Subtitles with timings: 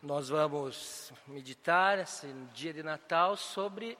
[0.00, 3.98] Nós vamos meditar esse dia de Natal sobre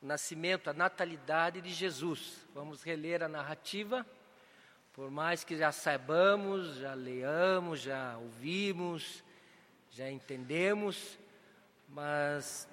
[0.00, 2.46] o nascimento, a natalidade de Jesus.
[2.54, 4.06] Vamos reler a narrativa,
[4.94, 9.22] por mais que já saibamos, já leamos, já ouvimos,
[9.90, 11.18] já entendemos,
[11.86, 12.66] mas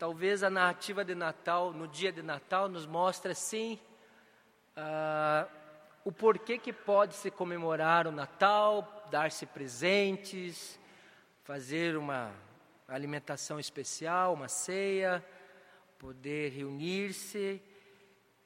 [0.00, 3.78] talvez a narrativa de Natal, no dia de Natal, nos mostre sim
[4.76, 5.48] uh,
[6.04, 10.81] o porquê que pode se comemorar o Natal, dar-se presentes
[11.44, 12.32] fazer uma
[12.86, 15.24] alimentação especial, uma ceia,
[15.98, 17.60] poder reunir-se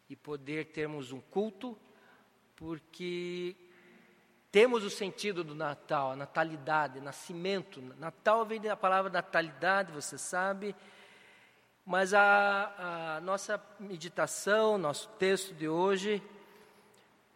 [0.08, 1.78] e poder termos um culto,
[2.54, 3.54] porque
[4.50, 7.82] temos o sentido do Natal, a natalidade, nascimento.
[7.98, 10.74] Natal vem da palavra natalidade, você sabe,
[11.84, 16.22] mas a, a nossa meditação, nosso texto de hoje,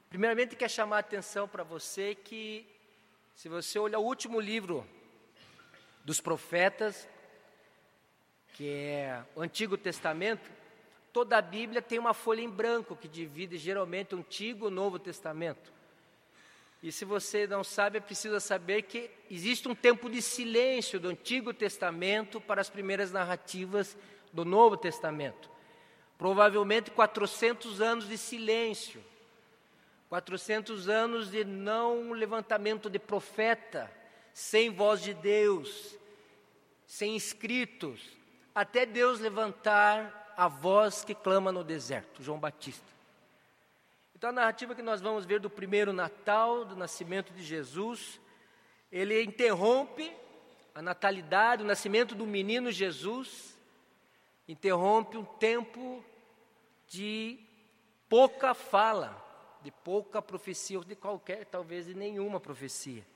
[0.09, 2.67] primeiramente quer chamar a atenção para você que,
[3.35, 4.87] se você olhar o último livro
[6.11, 7.09] dos profetas,
[8.55, 10.51] que é o Antigo Testamento,
[11.13, 14.71] toda a Bíblia tem uma folha em branco que divide geralmente o Antigo e o
[14.73, 15.73] Novo Testamento.
[16.83, 21.11] E se você não sabe, é preciso saber que existe um tempo de silêncio do
[21.11, 23.97] Antigo Testamento para as primeiras narrativas
[24.33, 25.49] do Novo Testamento.
[26.19, 29.01] Provavelmente 400 anos de silêncio,
[30.09, 33.89] 400 anos de não levantamento de profeta,
[34.35, 36.00] sem voz de Deus,
[36.91, 38.01] sem escritos,
[38.53, 42.85] até Deus levantar a voz que clama no deserto, João Batista.
[44.13, 48.21] Então a narrativa que nós vamos ver do primeiro Natal, do nascimento de Jesus,
[48.91, 50.13] ele interrompe
[50.75, 53.57] a natalidade, o nascimento do menino Jesus,
[54.49, 56.05] interrompe um tempo
[56.89, 57.39] de
[58.09, 59.17] pouca fala,
[59.63, 63.07] de pouca profecia, ou de qualquer, talvez de nenhuma profecia.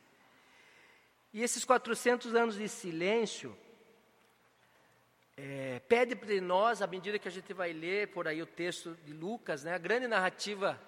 [1.32, 3.58] E esses 400 anos de silêncio
[5.36, 8.96] é, pede para nós, à medida que a gente vai ler por aí o texto
[9.04, 10.80] de Lucas, né, a grande narrativa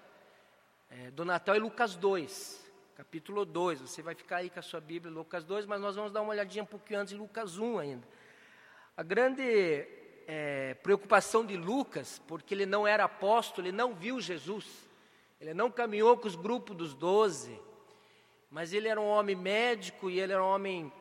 [0.88, 2.64] é, do Natal é Lucas 2,
[2.96, 3.80] capítulo 2.
[3.80, 6.30] Você vai ficar aí com a sua Bíblia, Lucas 2, mas nós vamos dar uma
[6.30, 8.06] olhadinha um pouquinho antes de Lucas 1 ainda.
[8.96, 9.42] A grande
[10.28, 14.88] é, preocupação de Lucas, porque ele não era apóstolo, ele não viu Jesus,
[15.40, 17.60] ele não caminhou com os grupos dos doze,
[18.48, 20.92] mas ele era um homem médico e ele era um homem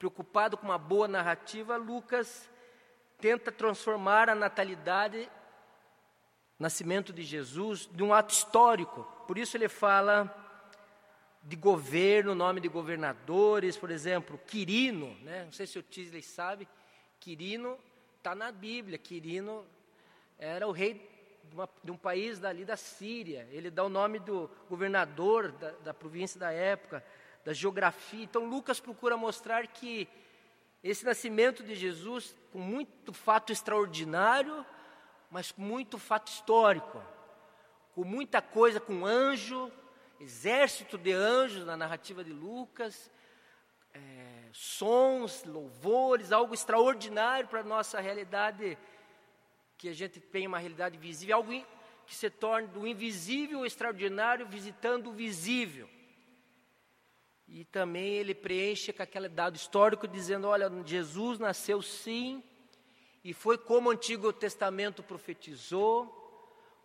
[0.00, 1.76] preocupado com uma boa narrativa.
[1.76, 2.50] Lucas
[3.22, 5.30] tenta transformar a natalidade,
[6.58, 9.04] nascimento de Jesus, de um ato histórico.
[9.28, 10.28] Por isso ele fala
[11.40, 15.44] de governo, nome de governadores, por exemplo, Quirino, né?
[15.44, 16.66] não sei se o Tisley sabe,
[17.20, 17.78] Quirino
[18.18, 18.98] está na Bíblia.
[18.98, 19.64] Quirino
[20.36, 20.94] era o rei
[21.44, 23.46] de, uma, de, um país dali da Síria.
[23.52, 27.04] Ele dá o nome do governador da, da província da época,
[27.44, 28.24] da geografia.
[28.24, 30.08] Então Lucas procura mostrar que
[30.82, 34.66] esse nascimento de Jesus, com muito fato extraordinário,
[35.30, 37.00] mas com muito fato histórico,
[37.94, 39.70] com muita coisa, com anjo,
[40.18, 43.10] exército de anjos na narrativa de Lucas,
[43.94, 48.76] é, sons, louvores, algo extraordinário para a nossa realidade,
[49.78, 51.52] que a gente tem uma realidade visível, algo
[52.06, 55.88] que se torna do invisível ao extraordinário, visitando o visível.
[57.54, 62.42] E também ele preenche com aquele dado histórico, dizendo: olha, Jesus nasceu sim,
[63.22, 66.08] e foi como o Antigo Testamento profetizou,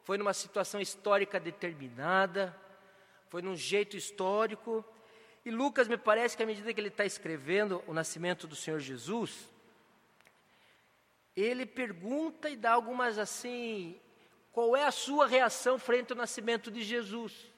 [0.03, 2.53] foi numa situação histórica determinada,
[3.29, 4.83] foi num jeito histórico.
[5.45, 8.81] E Lucas, me parece que à medida que ele está escrevendo o nascimento do Senhor
[8.81, 9.47] Jesus,
[11.33, 13.97] ele pergunta e dá algumas assim:
[14.51, 17.55] qual é a sua reação frente ao nascimento de Jesus?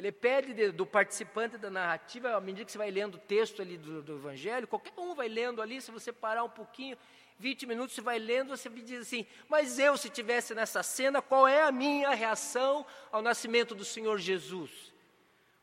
[0.00, 3.60] Ele pede de, do participante da narrativa, à medida que você vai lendo o texto
[3.60, 6.96] ali do, do, Evangelho, qualquer um vai lendo ali, se você parar um pouquinho,
[7.38, 11.46] 20 minutos, você vai lendo, você diz assim: Mas eu, se tivesse nessa cena, qual
[11.46, 14.70] é a minha reação ao nascimento do Senhor Jesus?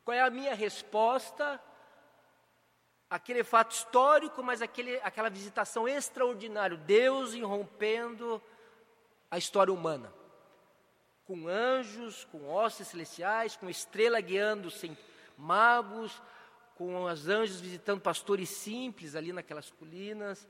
[0.04, 1.60] Qual é a minha resposta
[3.10, 8.40] aquele fato histórico, mas aquele, aquela visitação extraordinária, Deus irrompendo
[9.28, 10.16] a história humana
[11.28, 14.96] com anjos, com hostes celestiais, com estrela guiando sem
[15.36, 16.22] magos,
[16.74, 20.48] com os anjos visitando pastores simples ali naquelas colinas,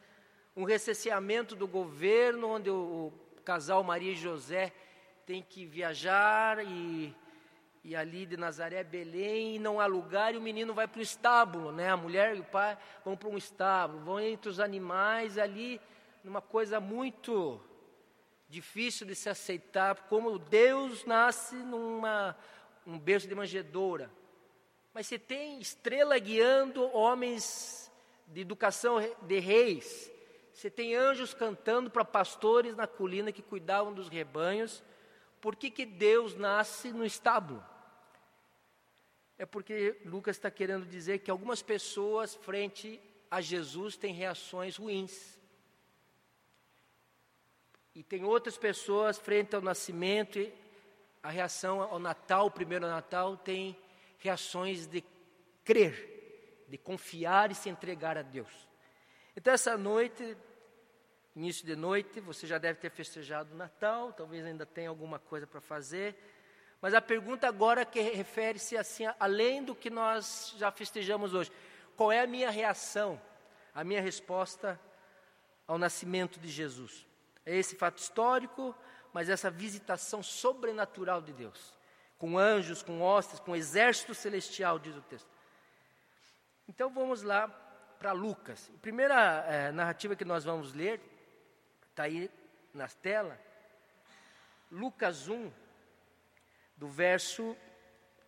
[0.57, 4.73] um recenseamento do governo, onde o, o casal Maria e José
[5.27, 7.13] tem que viajar e,
[7.83, 11.03] e ali de Nazaré, Belém, e não há lugar, e o menino vai para o
[11.03, 11.91] estábulo, né?
[11.91, 15.81] A mulher e o pai vão para um estábulo, vão entre os animais ali,
[16.23, 17.61] numa coisa muito
[18.49, 22.37] difícil de se aceitar, como Deus nasce numa
[22.87, 24.11] um berço de manjedoura.
[24.95, 27.93] Mas você tem estrela guiando homens
[28.27, 30.11] de educação de reis,
[30.53, 34.83] você tem anjos cantando para pastores na colina que cuidavam dos rebanhos.
[35.41, 37.65] Por que, que Deus nasce no estábulo?
[39.39, 45.38] É porque Lucas está querendo dizer que algumas pessoas, frente a Jesus, têm reações ruins.
[47.99, 50.39] E tem outras pessoas, frente ao nascimento,
[51.21, 53.77] a reação ao Natal, o primeiro Natal, tem
[54.19, 55.03] reações de
[55.65, 58.69] crer, de confiar e se entregar a Deus.
[59.37, 60.37] Então, essa noite,
[61.35, 65.45] início de noite, você já deve ter festejado o Natal, talvez ainda tenha alguma coisa
[65.45, 66.15] para fazer.
[66.81, 71.51] Mas a pergunta agora que refere-se assim, além do que nós já festejamos hoje.
[71.97, 73.21] Qual é a minha reação,
[73.75, 74.81] a minha resposta
[75.67, 77.08] ao nascimento de Jesus?
[77.49, 78.75] É esse fato histórico,
[79.13, 81.75] mas essa visitação sobrenatural de Deus,
[82.19, 85.29] com anjos, com hostes, com exército celestial, diz o texto.
[86.69, 87.49] Então vamos lá
[87.99, 88.71] para Lucas.
[88.75, 91.01] A primeira é, narrativa que nós vamos ler
[91.99, 92.31] Está aí
[92.73, 93.37] na tela.
[94.71, 95.51] Lucas 1,
[96.77, 97.57] do verso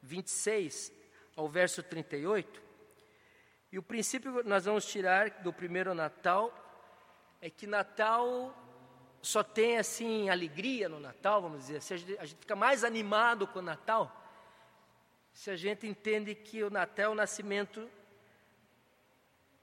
[0.03, 0.93] 26
[1.37, 2.61] ao verso 38.
[3.71, 6.53] E o princípio que nós vamos tirar do primeiro Natal
[7.41, 8.53] é que Natal
[9.23, 11.83] só tem assim alegria no Natal, vamos dizer.
[11.83, 14.17] Se a gente, a gente fica mais animado com o Natal,
[15.33, 17.89] se a gente entende que o Natal é o nascimento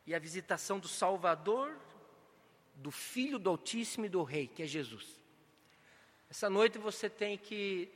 [0.05, 1.75] e a visitação do Salvador
[2.77, 5.19] do Filho do Altíssimo e do Rei, que é Jesus.
[6.29, 7.91] Essa noite você tem que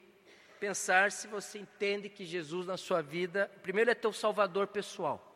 [0.60, 5.28] pensar se você entende que Jesus na sua vida, primeiro é teu salvador pessoal.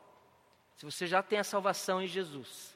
[0.76, 2.76] Se você já tem a salvação em Jesus.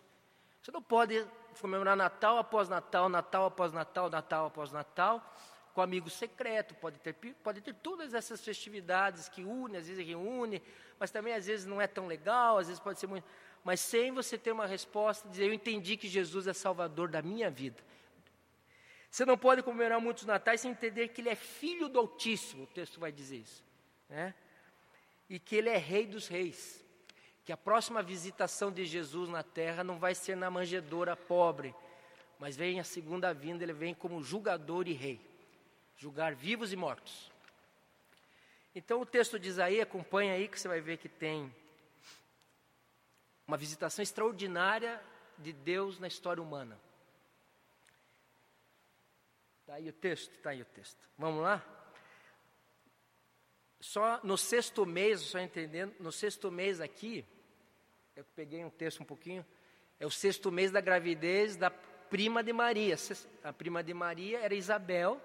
[0.61, 1.25] Você não pode
[1.59, 5.35] comemorar Natal após Natal, Natal após Natal, Natal após Natal,
[5.73, 7.13] com amigo secreto, pode ter,
[7.43, 10.61] pode ter todas essas festividades que unem, às vezes reúne,
[10.99, 13.25] mas também às vezes não é tão legal, às vezes pode ser muito
[13.63, 17.49] mas sem você ter uma resposta, dizer, eu entendi que Jesus é Salvador da minha
[17.49, 17.81] vida.
[19.09, 22.67] Você não pode comemorar muitos natais sem entender que Ele é Filho do Altíssimo, o
[22.67, 23.63] texto vai dizer isso.
[24.07, 24.33] Né?
[25.29, 26.83] E que Ele é Rei dos Reis.
[27.49, 31.73] Que a próxima visitação de Jesus na terra não vai ser na manjedoura pobre,
[32.37, 35.19] mas vem a segunda vinda, Ele vem como julgador e Rei
[35.97, 37.31] julgar vivos e mortos.
[38.75, 41.51] Então o texto de Isaías, acompanha aí que você vai ver que tem
[43.47, 45.03] uma visitação extraordinária
[45.35, 46.79] de Deus na história humana.
[49.61, 50.99] Está aí o texto, está aí o texto.
[51.17, 51.65] Vamos lá?
[53.79, 57.25] Só no sexto mês, só entendendo, no sexto mês aqui,
[58.15, 59.45] eu peguei um texto um pouquinho,
[59.99, 62.95] é o sexto mês da gravidez da prima de Maria.
[63.43, 65.21] A prima de Maria era Isabel,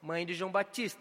[0.00, 1.00] mãe de João Batista.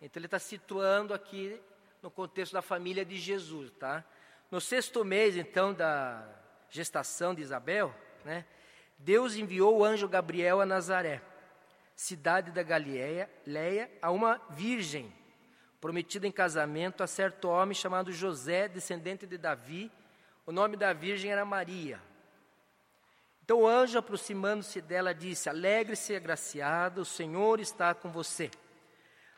[0.00, 1.60] Então ele está situando aqui
[2.02, 4.04] no contexto da família de Jesus, tá?
[4.50, 6.28] No sexto mês, então, da
[6.68, 7.94] gestação de Isabel,
[8.24, 8.44] né,
[8.98, 11.22] Deus enviou o anjo Gabriel a Nazaré,
[11.94, 15.12] cidade da Galileia, Leia, a uma virgem,
[15.80, 19.90] prometida em casamento a certo homem chamado José, descendente de Davi.
[20.44, 22.00] O nome da virgem era Maria.
[23.44, 28.50] Então o anjo, aproximando-se dela, disse: Alegre-se, agraciada, o Senhor está com você.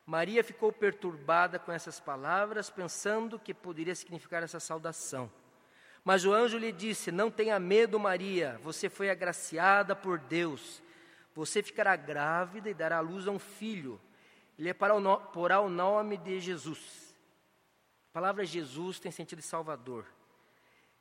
[0.07, 5.31] Maria ficou perturbada com essas palavras, pensando que poderia significar essa saudação.
[6.05, 10.83] Mas o anjo lhe disse: Não tenha medo, Maria, você foi agraciada por Deus.
[11.35, 14.01] Você ficará grávida e dará à luz a um filho.
[14.59, 17.15] Ele é porá o nome de Jesus.
[18.11, 20.07] A palavra Jesus tem sentido de Salvador.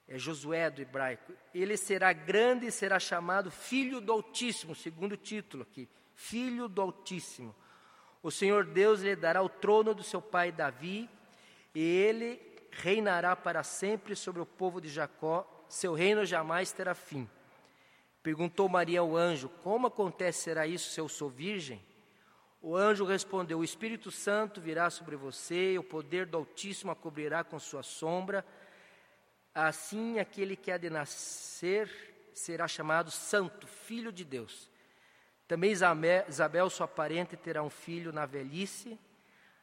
[0.08, 1.34] É Josué do hebraico.
[1.54, 5.88] Ele será grande e será chamado Filho do Altíssimo, segundo título aqui.
[6.14, 7.56] Filho do Altíssimo.
[8.22, 11.10] O Senhor Deus lhe dará o trono do seu pai Davi,
[11.76, 12.40] e ele
[12.72, 17.30] reinará para sempre sobre o povo de Jacó, seu reino jamais terá fim.
[18.22, 21.84] Perguntou Maria ao anjo: Como acontecerá isso se eu sou virgem?
[22.62, 26.96] O anjo respondeu: O Espírito Santo virá sobre você, e o poder do Altíssimo a
[26.96, 28.46] cobrirá com sua sombra.
[29.54, 31.90] Assim, aquele que há de nascer
[32.34, 34.70] será chamado Santo, Filho de Deus.
[35.48, 38.98] Também Isabel, sua parente, terá um filho na velhice.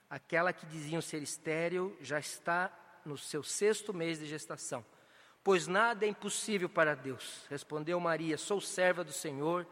[0.08, 2.70] Aquela que diziam ser estéril já está
[3.04, 4.84] no seu sexto mês de gestação.
[5.42, 7.46] Pois nada é impossível para Deus.
[7.48, 9.66] Respondeu Maria: Sou serva do Senhor,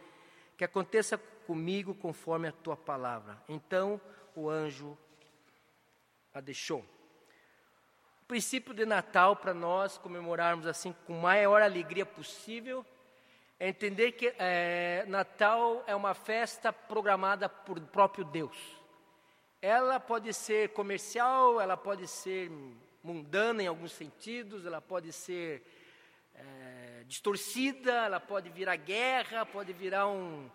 [0.56, 3.40] que aconteça comigo conforme a tua palavra.
[3.48, 4.00] Então
[4.34, 4.96] o anjo
[6.32, 6.84] a deixou.
[8.28, 12.84] Princípio de Natal, para nós comemorarmos assim com maior alegria possível,
[13.58, 18.54] é entender que é, Natal é uma festa programada por próprio Deus.
[19.62, 22.50] Ela pode ser comercial, ela pode ser
[23.02, 25.62] mundana em alguns sentidos, ela pode ser
[26.34, 30.50] é, distorcida, ela pode virar guerra, pode virar um,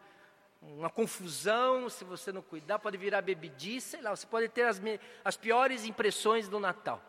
[0.61, 4.79] uma confusão se você não cuidar, pode virar bebedice, sei lá, você pode ter as,
[5.25, 7.01] as piores impressões do Natal.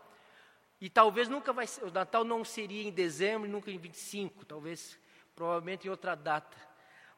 [0.85, 4.99] E talvez nunca vai ser, o Natal não seria em dezembro, nunca em 25, talvez,
[5.35, 6.59] provavelmente em outra data.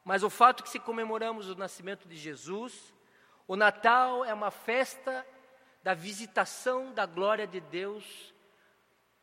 [0.05, 2.93] Mas o fato que se comemoramos o nascimento de Jesus,
[3.45, 5.27] o Natal é uma festa
[5.83, 8.33] da visitação da glória de Deus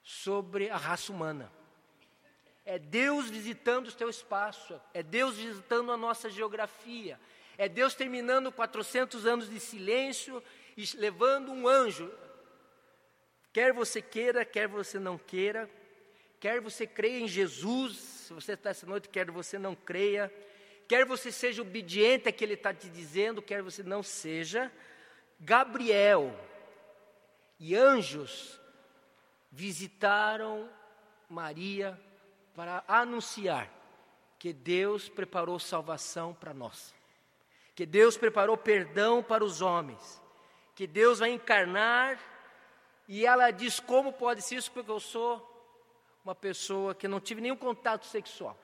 [0.03, 1.51] sobre a raça humana.
[2.67, 7.19] É Deus visitando o teu espaço, é Deus visitando a nossa geografia,
[7.57, 10.45] é Deus terminando 400 anos de silêncio
[10.77, 12.13] e levando um anjo.
[13.55, 15.71] Quer você queira, quer você não queira,
[16.41, 20.29] quer você creia em Jesus, se você está essa noite, quer você não creia,
[20.89, 24.73] quer você seja obediente a que Ele está te dizendo, quer você não seja,
[25.39, 26.37] Gabriel
[27.61, 28.61] e anjos
[29.53, 30.69] visitaram
[31.31, 31.97] Maria
[32.57, 33.71] para anunciar
[34.37, 36.93] que Deus preparou salvação para nós,
[37.73, 40.21] que Deus preparou perdão para os homens,
[40.75, 42.34] que Deus vai encarnar,
[43.09, 44.71] e ela diz: como pode ser isso?
[44.73, 45.51] Porque eu sou
[46.25, 48.59] uma pessoa que não tive nenhum contato sexual.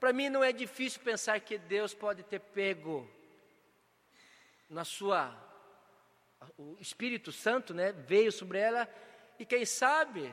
[0.00, 3.08] Para mim não é difícil pensar que Deus pode ter pego
[4.70, 5.36] na sua
[6.56, 8.88] o Espírito Santo, né, veio sobre ela
[9.38, 10.32] e quem sabe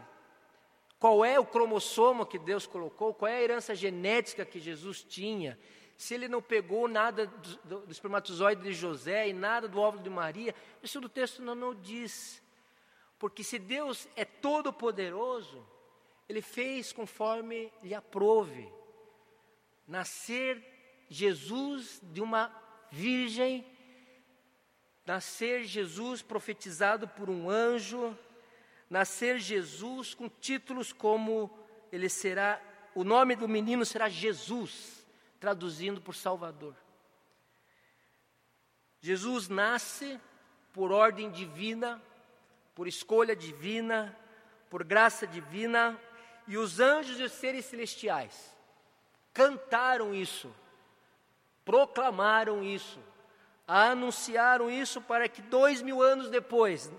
[0.99, 3.13] qual é o cromossomo que Deus colocou?
[3.13, 5.59] Qual é a herança genética que Jesus tinha?
[5.97, 10.03] Se ele não pegou nada do, do, do espermatozoide de José e nada do óvulo
[10.03, 12.41] de Maria, isso do texto não, não diz.
[13.17, 15.65] Porque se Deus é todo poderoso,
[16.27, 18.71] ele fez conforme lhe aprove.
[19.87, 22.51] Nascer Jesus de uma
[22.91, 23.65] virgem,
[25.05, 28.17] nascer Jesus profetizado por um anjo,
[28.89, 31.51] nascer Jesus com títulos como
[31.91, 32.61] ele será,
[32.93, 35.05] o nome do menino será Jesus,
[35.39, 36.75] traduzindo por Salvador.
[38.99, 40.19] Jesus nasce
[40.73, 42.01] por ordem divina,
[42.75, 44.15] por escolha divina,
[44.69, 45.99] por graça divina,
[46.45, 48.55] e os anjos e os seres celestiais
[49.35, 50.49] cantaram isso,
[51.65, 52.99] proclamaram isso,
[53.67, 56.89] anunciaram isso para que dois mil anos depois,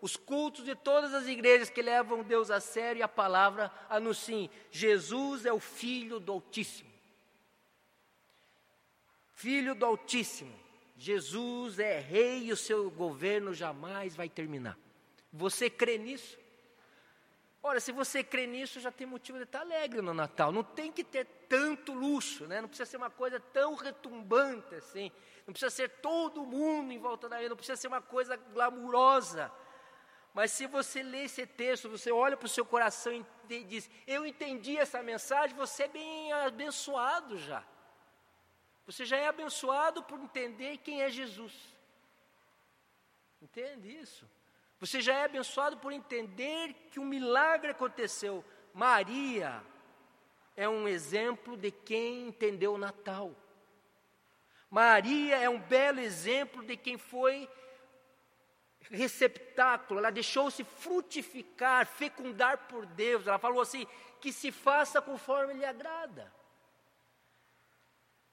[0.00, 4.50] os cultos de todas as igrejas que levam Deus a sério e a palavra anunciem:
[4.70, 6.90] Jesus é o Filho do Altíssimo.
[9.34, 10.60] Filho do Altíssimo.
[10.96, 14.78] Jesus é rei e o seu governo jamais vai terminar.
[15.32, 16.38] Você crê nisso?
[17.62, 20.50] Ora, se você crê nisso, já tem motivo de estar alegre no Natal.
[20.50, 22.60] Não tem que ter tanto luxo, né?
[22.60, 25.12] Não precisa ser uma coisa tão retumbante assim.
[25.46, 29.50] Não precisa ser todo mundo em volta da não precisa ser uma coisa glamurosa.
[30.34, 33.12] Mas se você lê esse texto, você olha para o seu coração
[33.48, 37.64] e diz: Eu entendi essa mensagem, você é bem abençoado já.
[38.86, 41.54] Você já é abençoado por entender quem é Jesus.
[43.40, 44.28] Entende isso?
[44.82, 48.44] Você já é abençoado por entender que um milagre aconteceu.
[48.74, 49.62] Maria
[50.56, 53.32] é um exemplo de quem entendeu o Natal.
[54.68, 57.48] Maria é um belo exemplo de quem foi
[58.90, 63.24] receptáculo, ela deixou-se frutificar, fecundar por Deus.
[63.24, 63.86] Ela falou assim:
[64.20, 66.34] que se faça conforme lhe agrada.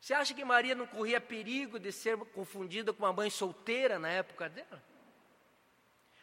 [0.01, 4.09] Você acha que Maria não corria perigo de ser confundida com uma mãe solteira na
[4.09, 4.88] época dela?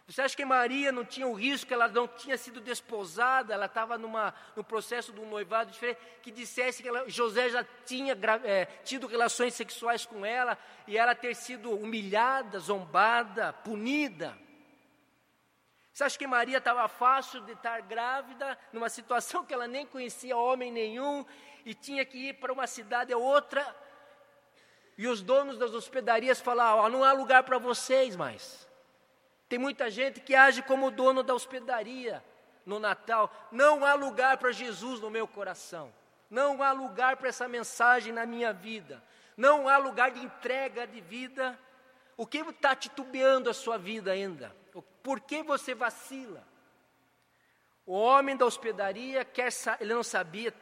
[0.08, 3.98] Você acha que Maria não tinha o risco, ela não tinha sido desposada, ela estava
[3.98, 9.08] no processo de um noivado diferente, que dissesse que ela, José já tinha é, tido
[9.08, 14.38] relações sexuais com ela e ela ter sido humilhada, zombada, punida?
[15.92, 20.36] Você acha que Maria estava fácil de estar grávida, numa situação que ela nem conhecia
[20.36, 21.26] homem nenhum
[21.64, 23.74] e tinha que ir para uma cidade ou outra?
[24.96, 28.65] E os donos das hospedarias falavam: oh, não há lugar para vocês mais.
[29.48, 32.22] Tem muita gente que age como dono da hospedaria
[32.64, 33.32] no Natal.
[33.52, 35.92] Não há lugar para Jesus no meu coração.
[36.28, 39.02] Não há lugar para essa mensagem na minha vida.
[39.36, 41.58] Não há lugar de entrega de vida.
[42.16, 44.54] O que está titubeando a sua vida ainda?
[45.02, 46.42] Por que você vacila?
[47.84, 49.50] O homem da hospedaria quer,
[49.80, 50.52] ele não sabia,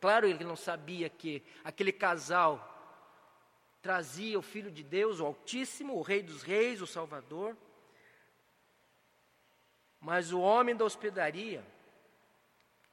[0.00, 2.74] claro, ele não sabia que aquele casal
[3.82, 7.54] trazia o Filho de Deus, o Altíssimo, o Rei dos Reis, o Salvador.
[10.00, 11.64] Mas o homem da hospedaria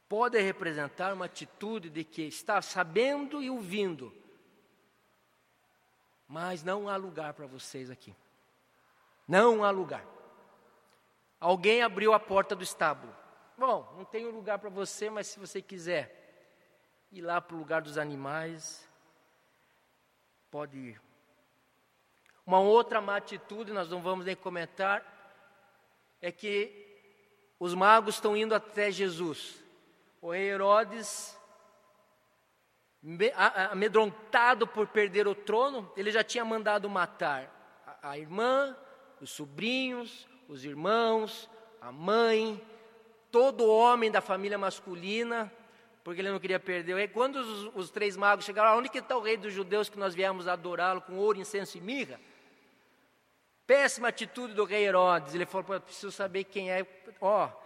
[0.07, 4.13] pode representar uma atitude de que está sabendo e ouvindo,
[6.27, 8.15] mas não há lugar para vocês aqui.
[9.27, 10.05] Não há lugar.
[11.39, 13.15] Alguém abriu a porta do estábulo.
[13.57, 16.25] Bom, não tenho lugar para você, mas se você quiser
[17.11, 18.87] ir lá para o lugar dos animais,
[20.51, 21.01] pode ir.
[22.45, 25.03] Uma outra má atitude, nós não vamos nem comentar,
[26.21, 26.84] é que
[27.65, 29.55] os magos estão indo até Jesus.
[30.21, 31.35] O rei Herodes,
[33.71, 37.51] amedrontado por perder o trono, ele já tinha mandado matar
[38.03, 38.77] a irmã,
[39.19, 41.49] os sobrinhos, os irmãos,
[41.81, 42.61] a mãe,
[43.31, 45.51] todo homem da família masculina,
[46.03, 46.95] porque ele não queria perder.
[46.99, 49.97] E quando os, os três magos chegaram, onde que está o rei dos judeus que
[49.97, 52.19] nós viemos adorá-lo com ouro, incenso e mirra?
[53.67, 55.33] Péssima atitude do rei Herodes.
[55.33, 56.85] Ele falou: preciso saber quem é.
[57.19, 57.65] Ó, oh,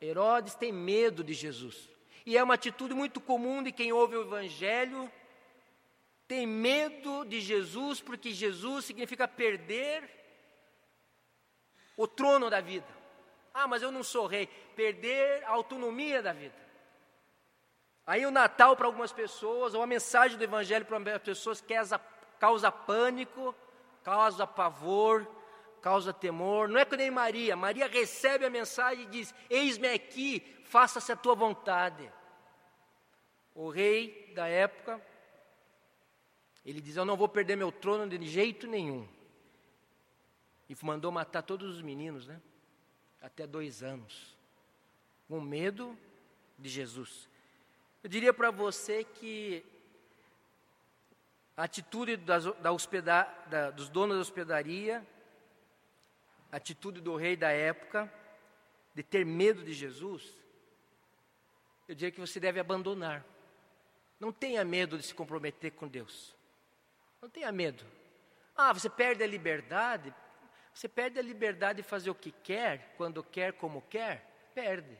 [0.00, 1.88] Herodes tem medo de Jesus.
[2.24, 5.10] E é uma atitude muito comum de quem ouve o Evangelho.
[6.26, 10.08] Tem medo de Jesus, porque Jesus significa perder
[11.96, 12.86] o trono da vida.
[13.52, 14.46] Ah, mas eu não sou rei.
[14.74, 16.54] Perder a autonomia da vida.
[18.06, 21.62] Aí o Natal para algumas pessoas, ou a mensagem do Evangelho para algumas pessoas
[22.38, 23.54] causa pânico,
[24.02, 25.26] causa pavor,
[25.80, 26.68] causa temor.
[26.68, 27.56] Não é que nem Maria.
[27.56, 32.10] Maria recebe a mensagem e diz: Eis-me aqui, faça-se a tua vontade.
[33.54, 35.00] O rei da época,
[36.64, 39.06] ele diz: Eu não vou perder meu trono de jeito nenhum.
[40.68, 42.40] E mandou matar todos os meninos, né?
[43.20, 44.34] Até dois anos.
[45.28, 45.98] Com medo
[46.58, 47.28] de Jesus.
[48.02, 49.64] Eu diria para você que
[51.56, 55.06] a atitude das, da hospeda, da, dos donos da hospedaria,
[56.50, 58.12] a atitude do rei da época,
[58.94, 60.42] de ter medo de Jesus,
[61.88, 63.24] eu diria que você deve abandonar.
[64.18, 66.34] Não tenha medo de se comprometer com Deus.
[67.20, 67.84] Não tenha medo.
[68.56, 70.14] Ah, você perde a liberdade?
[70.72, 74.50] Você perde a liberdade de fazer o que quer, quando quer, como quer?
[74.54, 74.96] Perde.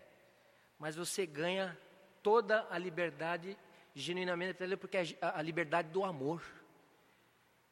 [0.79, 1.79] Mas você ganha
[2.23, 3.57] toda a liberdade
[3.95, 6.43] genuinamente porque é a liberdade do amor.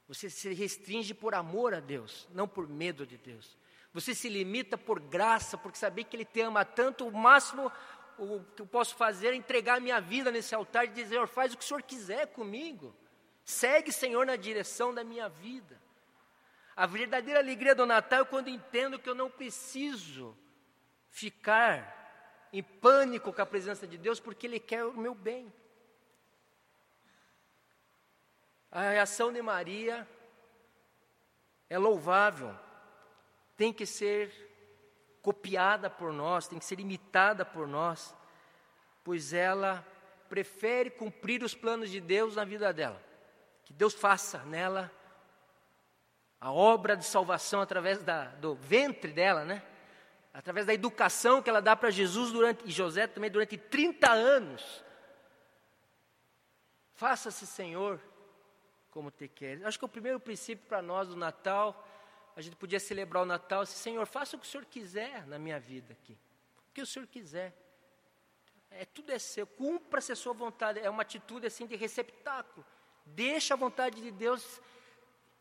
[0.08, 3.56] Você se restringe por amor a Deus, não por medo de Deus.
[3.92, 7.70] Você se limita por graça, porque saber que Ele te ama tanto, o máximo
[8.20, 11.26] o que eu posso fazer é entregar a minha vida nesse altar e dizer, Senhor,
[11.26, 12.94] faz o que o Senhor quiser comigo.
[13.44, 15.80] Segue, Senhor, na direção da minha vida.
[16.76, 20.36] A verdadeira alegria do Natal é quando entendo que eu não preciso
[21.08, 25.52] ficar em pânico com a presença de Deus, porque Ele quer o meu bem.
[28.70, 30.06] A reação de Maria
[31.68, 32.54] é louvável,
[33.56, 34.32] tem que ser
[35.22, 38.14] copiada por nós, tem que ser imitada por nós,
[39.02, 39.86] pois ela
[40.28, 43.02] prefere cumprir os planos de Deus na vida dela.
[43.64, 44.90] Que Deus faça nela
[46.40, 49.62] a obra de salvação através da, do ventre dela, né?
[50.32, 54.84] Através da educação que ela dá para Jesus durante, e José também durante 30 anos.
[56.94, 58.00] Faça-se, Senhor,
[58.90, 59.64] como te queres.
[59.64, 61.86] Acho que o primeiro princípio para nós do Natal,
[62.36, 65.38] a gente podia celebrar o Natal assim, Senhor, faça o que o Senhor quiser na
[65.38, 66.12] minha vida aqui.
[66.70, 67.54] O que o Senhor quiser.
[68.70, 70.78] É, tudo é seu, cumpra-se a sua vontade.
[70.78, 72.64] É uma atitude assim de receptáculo.
[73.04, 74.60] Deixa a vontade de Deus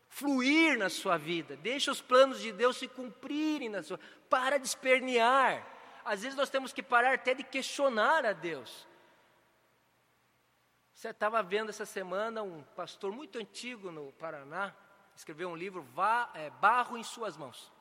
[0.08, 1.56] fluir na sua vida.
[1.56, 4.00] Deixa os planos de Deus se cumprirem na sua.
[4.30, 5.66] Para de espernear.
[6.04, 8.88] Às vezes nós temos que parar até de questionar a Deus.
[11.00, 14.76] Você estava vendo essa semana um pastor muito antigo no Paraná,
[15.16, 15.88] escreveu um livro,
[16.34, 17.72] é, Barro em Suas Mãos.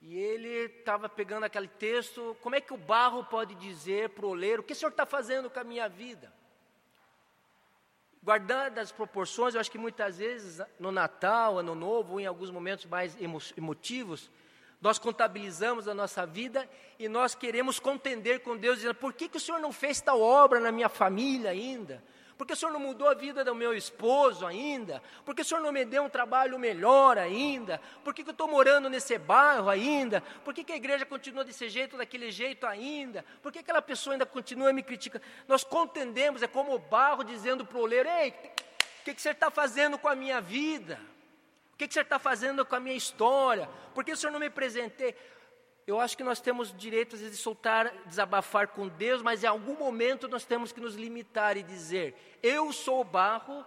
[0.00, 4.28] E ele estava pegando aquele texto, como é que o barro pode dizer para o
[4.28, 6.32] oleiro, o que o senhor está fazendo com a minha vida?
[8.22, 12.52] Guardando as proporções, eu acho que muitas vezes no Natal, Ano Novo, ou em alguns
[12.52, 13.16] momentos mais
[13.56, 14.30] emotivos,
[14.80, 19.36] nós contabilizamos a nossa vida e nós queremos contender com Deus, dizendo: por que, que
[19.36, 22.02] o Senhor não fez tal obra na minha família ainda?
[22.38, 25.02] Por que o Senhor não mudou a vida do meu esposo ainda?
[25.24, 27.80] Por que o Senhor não me deu um trabalho melhor ainda?
[28.04, 30.20] Por que, que eu estou morando nesse bairro ainda?
[30.44, 33.24] Por que, que a igreja continua desse jeito, daquele jeito ainda?
[33.42, 35.24] Por que aquela pessoa ainda continua me criticando?
[35.48, 39.30] Nós contendemos, é como o barro dizendo para o oleiro: Ei, o que, que você
[39.30, 41.00] está fazendo com a minha vida?
[41.78, 43.70] O que, que você está fazendo com a minha história?
[43.94, 45.14] Por que o Senhor não me presentei?
[45.86, 49.46] Eu acho que nós temos direito, às vezes, de soltar, desabafar com Deus, mas em
[49.46, 53.64] algum momento nós temos que nos limitar e dizer: Eu sou o barro,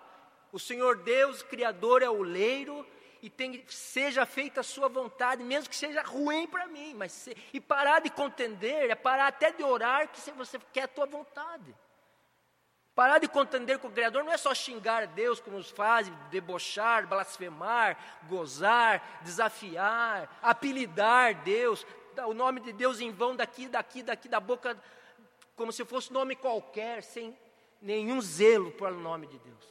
[0.52, 2.86] o Senhor Deus, Criador, é o leiro,
[3.21, 7.38] e tem, seja feita a sua vontade, mesmo que seja ruim para mim, mas se,
[7.54, 11.74] e parar de contender, é parar até de orar que você quer a tua vontade.
[13.01, 17.07] Parar de contender com o Criador não é só xingar Deus, como nos faz, debochar,
[17.07, 21.83] blasfemar, gozar, desafiar, apelidar Deus.
[22.27, 24.79] o nome de Deus em vão daqui, daqui, daqui, da boca,
[25.55, 27.35] como se fosse nome qualquer, sem
[27.81, 29.65] nenhum zelo pelo nome de Deus.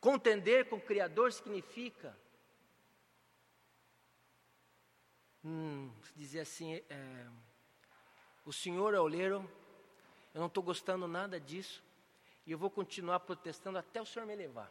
[0.00, 2.18] Contender com o Criador significa
[5.44, 7.26] hum, dizer assim: é,
[8.44, 9.48] o Senhor é oleiro,
[10.34, 11.80] eu não estou gostando nada disso,
[12.46, 14.70] e eu vou continuar protestando até o Senhor me levar.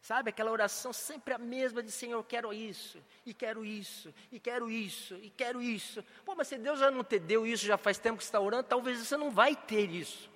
[0.00, 4.68] Sabe, aquela oração sempre a mesma de Senhor, quero isso, e quero isso, e quero
[4.68, 6.04] isso, e quero isso.
[6.24, 8.64] Pô, mas se Deus já não te deu isso, já faz tempo que está orando,
[8.64, 10.28] talvez você não vai ter isso.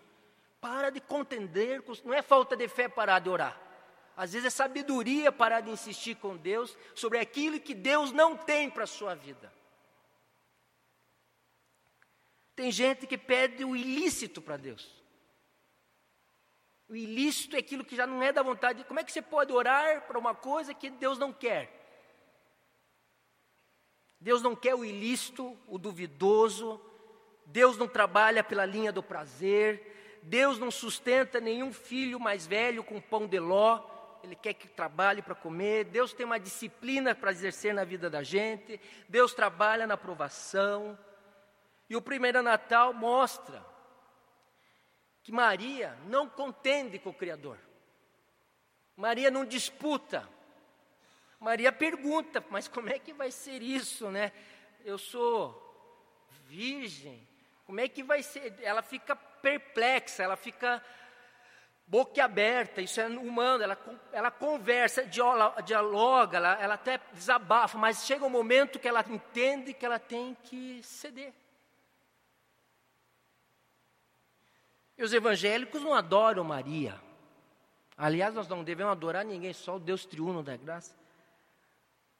[0.60, 3.60] Para de contender, não é falta de fé parar de orar.
[4.16, 8.70] Às vezes é sabedoria parar de insistir com Deus sobre aquilo que Deus não tem
[8.70, 9.52] para a sua vida.
[12.54, 14.95] Tem gente que pede o ilícito para Deus.
[16.88, 18.84] O ilícito é aquilo que já não é da vontade.
[18.84, 21.72] Como é que você pode orar para uma coisa que Deus não quer?
[24.20, 26.80] Deus não quer o ilícito, o duvidoso.
[27.44, 30.20] Deus não trabalha pela linha do prazer.
[30.22, 33.82] Deus não sustenta nenhum filho mais velho com pão de ló.
[34.22, 35.84] Ele quer que trabalhe para comer.
[35.84, 38.80] Deus tem uma disciplina para exercer na vida da gente.
[39.08, 40.96] Deus trabalha na aprovação.
[41.90, 43.64] E o primeiro Natal mostra
[45.26, 47.58] que Maria não contende com o Criador.
[48.94, 50.24] Maria não disputa.
[51.40, 54.30] Maria pergunta, mas como é que vai ser isso, né?
[54.84, 55.60] Eu sou
[56.46, 57.26] virgem,
[57.64, 58.54] como é que vai ser?
[58.62, 60.80] Ela fica perplexa, ela fica
[61.88, 63.76] boquiaberta, isso é humano, ela,
[64.12, 69.84] ela conversa, dialoga, ela, ela até desabafa, mas chega um momento que ela entende que
[69.84, 71.34] ela tem que ceder.
[74.96, 77.00] E os evangélicos não adoram Maria.
[77.96, 80.96] Aliás, nós não devemos adorar ninguém, só o Deus triuno da graça.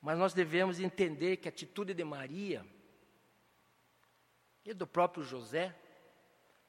[0.00, 2.64] Mas nós devemos entender que a atitude de Maria
[4.64, 5.74] e do próprio José,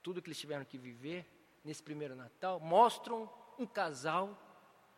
[0.02, 1.26] tudo que eles tiveram que viver
[1.64, 4.38] nesse primeiro Natal, mostram um casal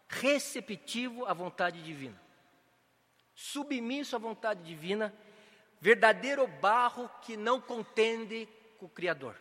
[0.08, 2.20] receptivo à vontade divina,
[3.34, 5.14] submisso à vontade divina,
[5.80, 9.36] verdadeiro barro que não contende com o Criador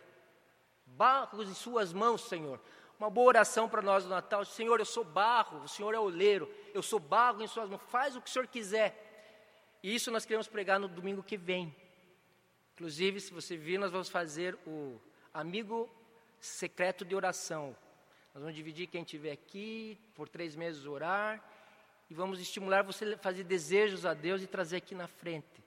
[0.99, 2.59] barros em Suas mãos, Senhor.
[2.99, 6.53] Uma boa oração para nós no Natal: Senhor, eu sou barro, o Senhor é oleiro,
[6.73, 8.89] eu sou barro em Suas mãos, faz o que o Senhor quiser.
[9.81, 11.73] E isso nós queremos pregar no domingo que vem.
[12.73, 14.99] Inclusive, se você vir, nós vamos fazer o
[15.33, 15.89] amigo
[16.41, 17.73] secreto de oração.
[18.33, 21.41] Nós vamos dividir quem estiver aqui, por três meses orar,
[22.09, 25.63] e vamos estimular você a fazer desejos a Deus e trazer aqui na frente.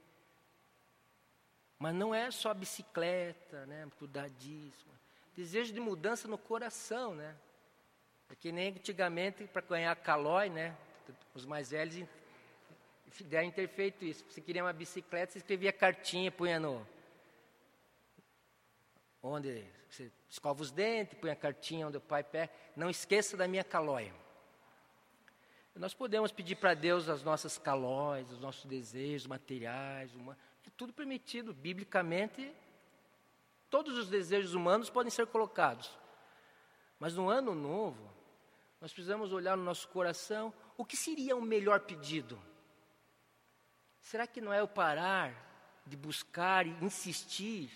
[1.78, 4.92] Mas não é só bicicleta, né, cuidar disso
[5.34, 7.34] desejo de mudança no coração, né?
[8.28, 10.76] É que nem antigamente, para ganhar calói, né?
[11.34, 12.06] Os mais velhos
[13.24, 14.24] devem ter feito isso.
[14.30, 16.86] Se queria uma bicicleta, você escrevia cartinha, punha no.
[19.22, 22.52] Onde você escova os dentes, punha a cartinha onde o pai pega.
[22.74, 24.14] Não esqueça da minha calóia.
[25.74, 30.92] Nós podemos pedir para Deus as nossas calóis, os nossos desejos materiais, uma, é tudo
[30.92, 32.52] permitido, biblicamente
[33.72, 35.90] Todos os desejos humanos podem ser colocados.
[37.00, 38.06] Mas no ano novo,
[38.78, 42.38] nós precisamos olhar no nosso coração o que seria o melhor pedido.
[43.98, 47.70] Será que não é eu parar de buscar e insistir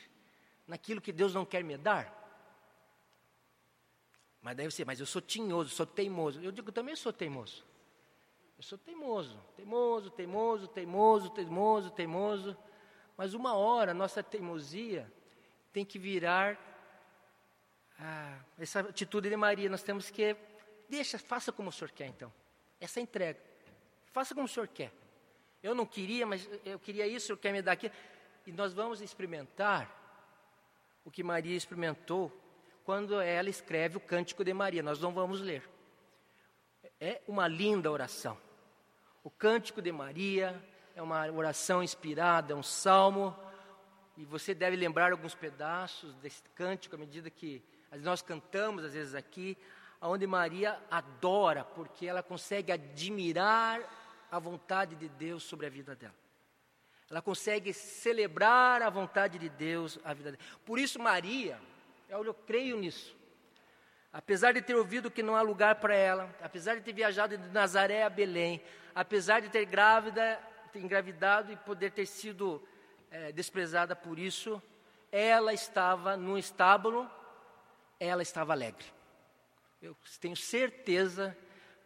[0.66, 2.12] naquilo que Deus não quer me dar?
[4.42, 6.42] Mas deve ser, mas eu sou tinhoso, sou teimoso.
[6.42, 7.64] Eu digo, também sou teimoso.
[8.58, 12.56] Eu sou teimoso, teimoso, teimoso, teimoso, teimoso, teimoso.
[13.16, 15.10] Mas uma hora, nossa teimosia
[15.76, 16.58] tem que virar
[18.00, 19.68] ah, essa atitude de Maria.
[19.68, 20.34] Nós temos que,
[20.88, 22.32] deixa, faça como o Senhor quer então.
[22.80, 23.38] Essa entrega.
[24.06, 24.90] Faça como o Senhor quer.
[25.62, 27.92] Eu não queria, mas eu queria isso, o Senhor quer me dar aquilo.
[28.46, 29.94] E nós vamos experimentar
[31.04, 32.32] o que Maria experimentou
[32.82, 34.82] quando ela escreve o Cântico de Maria.
[34.82, 35.68] Nós não vamos ler.
[36.98, 38.38] É uma linda oração.
[39.22, 40.58] O Cântico de Maria
[40.94, 43.36] é uma oração inspirada, é um salmo
[44.16, 47.62] e você deve lembrar alguns pedaços desse cântico à medida que
[48.00, 49.56] nós cantamos às vezes aqui,
[50.00, 53.80] onde Maria adora, porque ela consegue admirar
[54.30, 56.14] a vontade de Deus sobre a vida dela.
[57.10, 60.44] Ela consegue celebrar a vontade de Deus a vida dela.
[60.64, 61.60] Por isso Maria,
[62.08, 63.16] eu, creio nisso.
[64.12, 67.48] Apesar de ter ouvido que não há lugar para ela, apesar de ter viajado de
[67.50, 68.62] Nazaré a Belém,
[68.94, 70.40] apesar de ter grávida,
[70.72, 72.66] ter engravidado e poder ter sido
[73.16, 74.62] é, desprezada por isso,
[75.10, 77.10] ela estava no estábulo,
[77.98, 78.84] ela estava alegre.
[79.80, 81.36] Eu tenho certeza,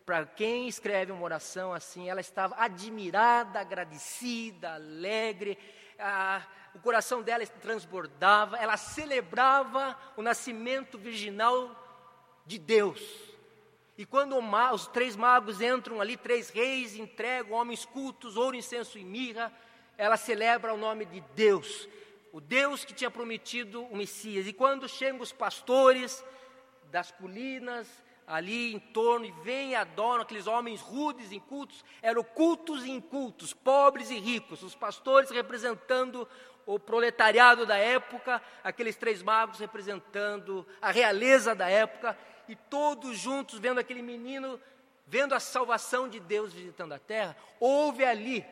[0.05, 5.57] para quem escreve uma oração assim, ela estava admirada, agradecida, alegre,
[6.01, 6.43] a,
[6.75, 11.77] o coração dela transbordava, ela celebrava o nascimento virginal
[12.45, 13.01] de Deus.
[13.97, 14.37] E quando
[14.73, 19.53] os três magos entram ali, três reis entregam homens cultos, ouro, incenso e mirra,
[20.01, 21.87] ela celebra o nome de Deus,
[22.33, 24.47] o Deus que tinha prometido o Messias.
[24.47, 26.25] E quando chegam os pastores
[26.85, 27.87] das colinas,
[28.27, 33.53] ali em torno e vêm e adoram aqueles homens rudes, incultos, eram cultos e incultos,
[33.53, 36.27] pobres e ricos, os pastores representando
[36.65, 42.17] o proletariado da época, aqueles três magos representando a realeza da época,
[42.49, 44.59] e todos juntos vendo aquele menino,
[45.07, 48.47] vendo a salvação de Deus visitando a terra, houve ali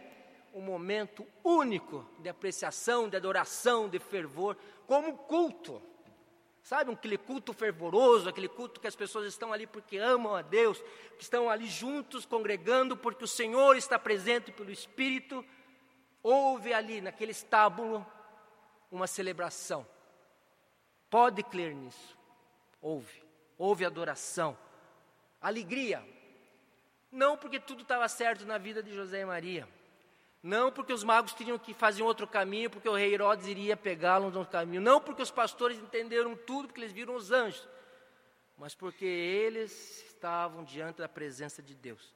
[0.55, 4.57] um momento único de apreciação, de adoração, de fervor,
[4.87, 5.83] como culto.
[6.63, 10.83] Sabe, aquele culto fervoroso, aquele culto que as pessoas estão ali porque amam a Deus,
[11.17, 15.45] que estão ali juntos congregando porque o Senhor está presente pelo Espírito.
[16.23, 18.07] Houve ali, naquele estábulo,
[18.91, 19.87] uma celebração.
[21.09, 22.19] Pode crer nisso.
[22.83, 23.23] Houve.
[23.57, 24.59] Houve adoração.
[25.41, 26.07] Alegria.
[27.11, 29.78] Não porque tudo estava certo na vida de José e Maria
[30.43, 34.33] não porque os magos tinham que fazer outro caminho, porque o rei Herodes iria pegá-los
[34.33, 34.81] no caminho.
[34.81, 37.69] Não porque os pastores entenderam tudo, porque eles viram os anjos.
[38.57, 42.15] Mas porque eles estavam diante da presença de Deus.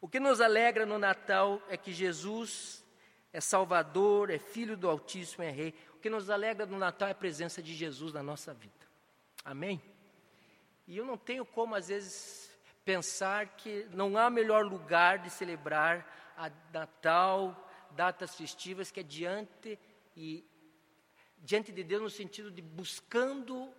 [0.00, 2.84] O que nos alegra no Natal é que Jesus
[3.32, 5.74] é Salvador, é Filho do Altíssimo, é Rei.
[5.94, 8.72] O que nos alegra no Natal é a presença de Jesus na nossa vida.
[9.44, 9.82] Amém?
[10.86, 12.50] E eu não tenho como, às vezes,
[12.84, 19.78] pensar que não há melhor lugar de celebrar a Natal, datas festivas, que é diante
[20.16, 20.44] e
[21.38, 23.70] diante de Deus no sentido de buscando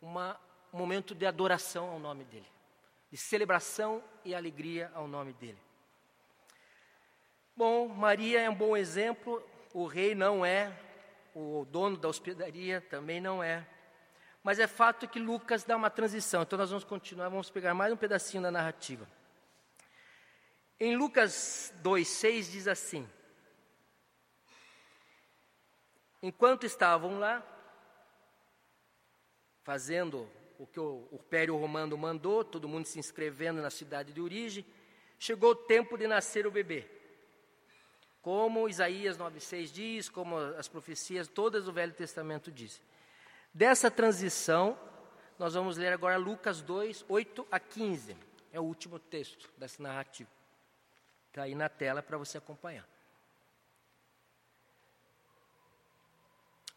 [0.00, 0.38] uma,
[0.72, 2.46] um momento de adoração ao nome dele,
[3.10, 5.58] de celebração e alegria ao nome dele.
[7.56, 10.72] Bom, Maria é um bom exemplo, o rei não é,
[11.34, 13.66] o dono da hospedaria também não é.
[14.42, 17.92] Mas é fato que Lucas dá uma transição, então nós vamos continuar, vamos pegar mais
[17.92, 19.06] um pedacinho da narrativa.
[20.82, 23.06] Em Lucas 2,6 diz assim:
[26.22, 27.46] Enquanto estavam lá,
[29.62, 30.26] fazendo
[30.58, 34.64] o que o, o Pério Romano mandou, todo mundo se inscrevendo na cidade de origem,
[35.18, 36.86] chegou o tempo de nascer o bebê.
[38.22, 42.82] Como Isaías 9,6 diz, como as profecias todas do Velho Testamento dizem.
[43.52, 44.78] Dessa transição,
[45.38, 48.16] nós vamos ler agora Lucas 2, 8 a 15.
[48.50, 50.39] É o último texto dessa narrativa.
[51.30, 52.84] Está aí na tela para você acompanhar.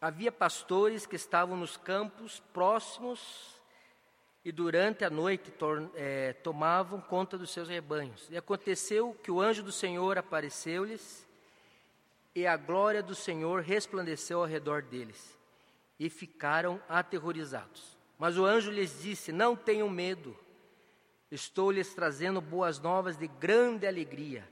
[0.00, 3.60] Havia pastores que estavam nos campos próximos
[4.44, 5.52] e durante a noite
[5.96, 8.28] é, tomavam conta dos seus rebanhos.
[8.30, 11.26] E aconteceu que o anjo do Senhor apareceu-lhes
[12.32, 15.36] e a glória do Senhor resplandeceu ao redor deles
[15.98, 17.96] e ficaram aterrorizados.
[18.16, 20.38] Mas o anjo lhes disse: Não tenham medo,
[21.34, 24.48] Estou lhes trazendo boas novas de grande alegria,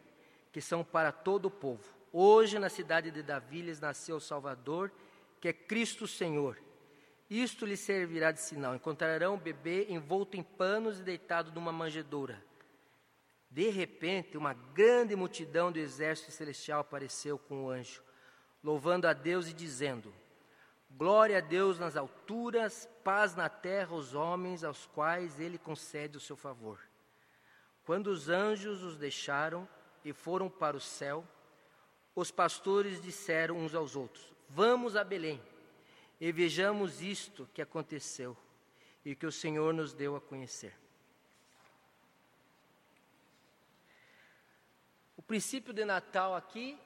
[0.50, 1.84] que são para todo o povo.
[2.12, 4.90] Hoje, na cidade de Davi, lhes nasceu o Salvador,
[5.40, 6.58] que é Cristo Senhor.
[7.30, 12.44] Isto lhes servirá de sinal: encontrarão o bebê envolto em panos e deitado numa manjedoura.
[13.48, 18.02] De repente, uma grande multidão do exército celestial apareceu com o anjo,
[18.60, 20.12] louvando a Deus e dizendo:
[20.96, 26.20] Glória a Deus nas alturas, paz na terra aos homens aos quais ele concede o
[26.20, 26.78] seu favor.
[27.84, 29.68] Quando os anjos os deixaram
[30.04, 31.26] e foram para o céu,
[32.14, 35.40] os pastores disseram uns aos outros: Vamos a Belém
[36.20, 38.36] e vejamos isto que aconteceu
[39.04, 40.78] e que o Senhor nos deu a conhecer.
[45.16, 46.78] O princípio de Natal aqui,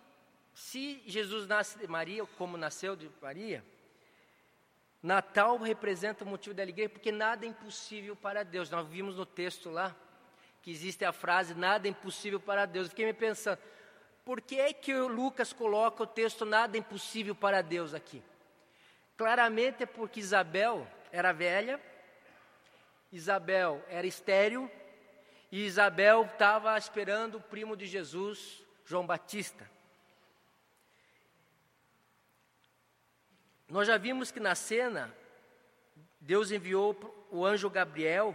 [0.55, 3.65] se Jesus nasce de Maria, como nasceu de Maria,
[5.07, 8.69] Natal representa um motivo de alegria porque nada é impossível para Deus.
[8.69, 9.95] Nós vimos no texto lá
[10.61, 12.87] que existe a frase nada é impossível para Deus.
[12.87, 13.61] Eu fiquei me pensando,
[14.25, 18.21] por que é que o Lucas coloca o texto nada é impossível para Deus aqui?
[19.17, 21.81] Claramente é porque Isabel era velha,
[23.13, 24.69] Isabel era estéril
[25.53, 29.71] e Isabel estava esperando o primo de Jesus, João Batista.
[33.69, 35.13] Nós já vimos que na cena,
[36.21, 38.35] Deus enviou o anjo Gabriel,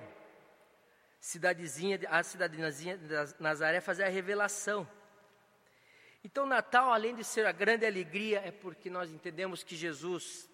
[1.20, 3.08] cidadezinha, a cidadezinha de
[3.40, 4.88] Nazaré, fazer a revelação.
[6.24, 10.50] Então, Natal, além de ser a grande alegria, é porque nós entendemos que Jesus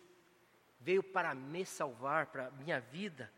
[0.79, 3.31] veio para me salvar, para a minha vida.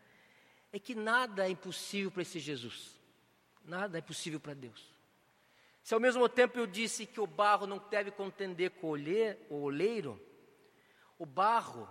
[0.72, 3.00] É que nada é impossível para esse Jesus.
[3.64, 4.90] Nada é impossível para Deus.
[5.82, 10.20] Se ao mesmo tempo eu disse que o barro não deve contender com o oleiro,
[11.20, 11.86] o barro,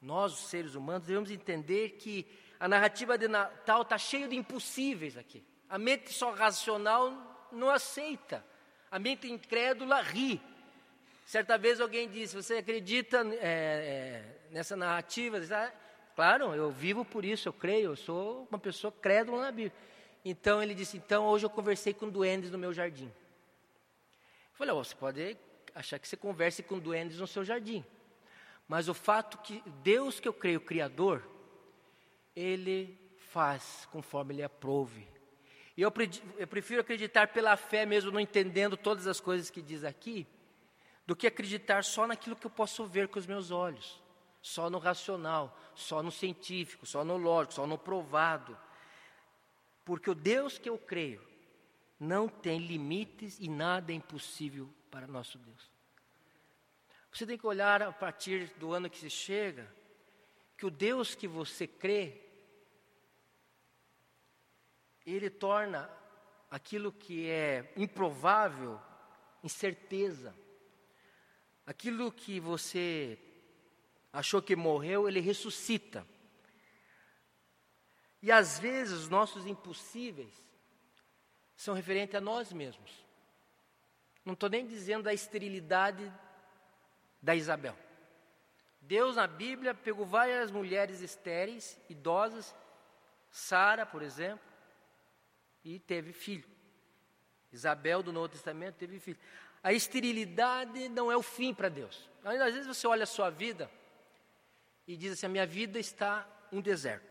[0.00, 2.26] nós, os seres humanos, devemos entender que
[2.58, 5.44] a narrativa de Natal está cheia de impossíveis aqui.
[5.68, 8.42] A mente só racional não aceita.
[8.90, 10.40] A mente incrédula ri.
[11.26, 15.38] Certa vez alguém disse: Você acredita é, é, nessa narrativa?
[15.38, 15.70] Disse, ah,
[16.16, 19.74] claro, eu vivo por isso, eu creio, eu sou uma pessoa crédula na Bíblia.
[20.24, 23.08] Então ele disse: Então hoje eu conversei com duendes no meu jardim.
[23.08, 25.36] Eu falei: oh, Você pode
[25.74, 27.84] achar que você converse com duendes no seu jardim.
[28.66, 31.22] Mas o fato que Deus que eu creio, Criador,
[32.34, 32.98] Ele
[33.30, 35.06] faz conforme Ele aprove.
[35.76, 35.92] E eu,
[36.38, 40.26] eu prefiro acreditar pela fé mesmo, não entendendo todas as coisas que diz aqui,
[41.06, 44.00] do que acreditar só naquilo que eu posso ver com os meus olhos,
[44.40, 48.56] só no racional, só no científico, só no lógico, só no provado.
[49.84, 51.22] Porque o Deus que eu creio
[51.98, 55.73] não tem limites e nada é impossível para nosso Deus.
[57.14, 59.72] Você tem que olhar a partir do ano que se chega,
[60.58, 62.20] que o Deus que você crê,
[65.06, 65.88] ele torna
[66.50, 68.80] aquilo que é improvável
[69.44, 70.34] incerteza.
[71.64, 73.16] Aquilo que você
[74.12, 76.04] achou que morreu, ele ressuscita.
[78.20, 80.32] E às vezes os nossos impossíveis
[81.54, 83.06] são referentes a nós mesmos.
[84.24, 86.12] Não estou nem dizendo da esterilidade
[87.24, 87.74] da Isabel.
[88.82, 92.54] Deus na Bíblia pegou várias mulheres estéreis, idosas,
[93.30, 94.46] Sara, por exemplo,
[95.64, 96.44] e teve filho.
[97.50, 99.18] Isabel do Novo Testamento teve filho.
[99.62, 102.08] A esterilidade não é o fim para Deus.
[102.22, 103.70] Às vezes você olha a sua vida
[104.86, 107.10] e diz assim: a minha vida está um deserto.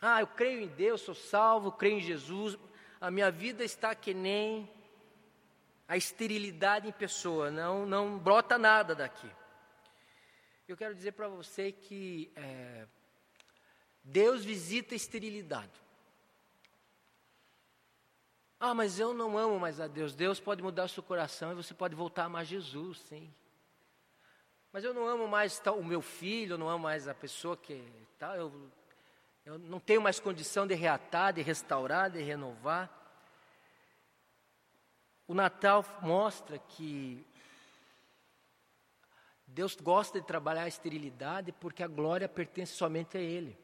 [0.00, 2.56] Ah, eu creio em Deus, sou salvo, creio em Jesus.
[3.00, 4.70] A minha vida está que nem
[5.88, 9.30] a esterilidade em pessoa, não, não brota nada daqui.
[10.66, 12.86] Eu quero dizer para você que é,
[14.02, 15.80] Deus visita a esterilidade.
[18.58, 20.14] Ah, mas eu não amo mais a Deus.
[20.14, 23.32] Deus pode mudar o seu coração e você pode voltar a amar Jesus, sim.
[24.72, 27.84] Mas eu não amo mais o meu filho, eu não amo mais a pessoa que
[28.18, 28.70] tal, eu
[29.46, 32.90] eu não tenho mais condição de reatar, de restaurar, de renovar.
[35.26, 37.26] O Natal mostra que
[39.46, 43.58] Deus gosta de trabalhar a esterilidade porque a glória pertence somente a Ele.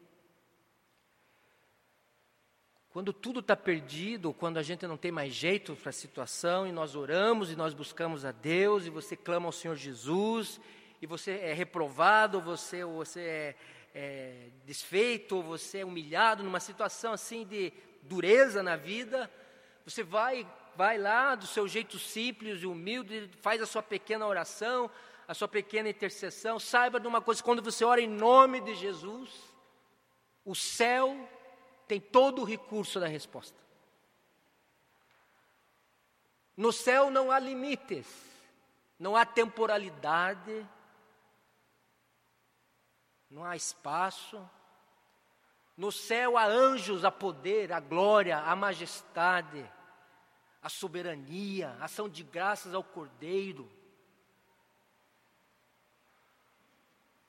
[2.93, 6.73] Quando tudo está perdido, quando a gente não tem mais jeito para a situação, e
[6.73, 10.61] nós oramos e nós buscamos a Deus, e você clama ao Senhor Jesus,
[11.01, 13.57] e você é reprovado, você, você é,
[13.95, 17.73] é, desfeito, ou você é humilhado numa situação assim de
[18.03, 19.31] dureza na vida,
[19.87, 20.47] você vai,
[20.77, 24.91] vai lá do seu jeito simples e humilde, faz a sua pequena oração,
[25.27, 26.59] a sua pequena intercessão.
[26.59, 29.31] Saiba de uma coisa: quando você ora em nome de Jesus,
[30.45, 31.29] o céu
[31.87, 33.61] tem todo o recurso da resposta.
[36.57, 38.07] No céu não há limites,
[38.99, 40.67] não há temporalidade,
[43.31, 44.49] não há espaço.
[45.77, 49.69] No céu há anjos, há poder, há glória, há majestade,
[50.63, 53.69] há soberania, ação de graças ao Cordeiro.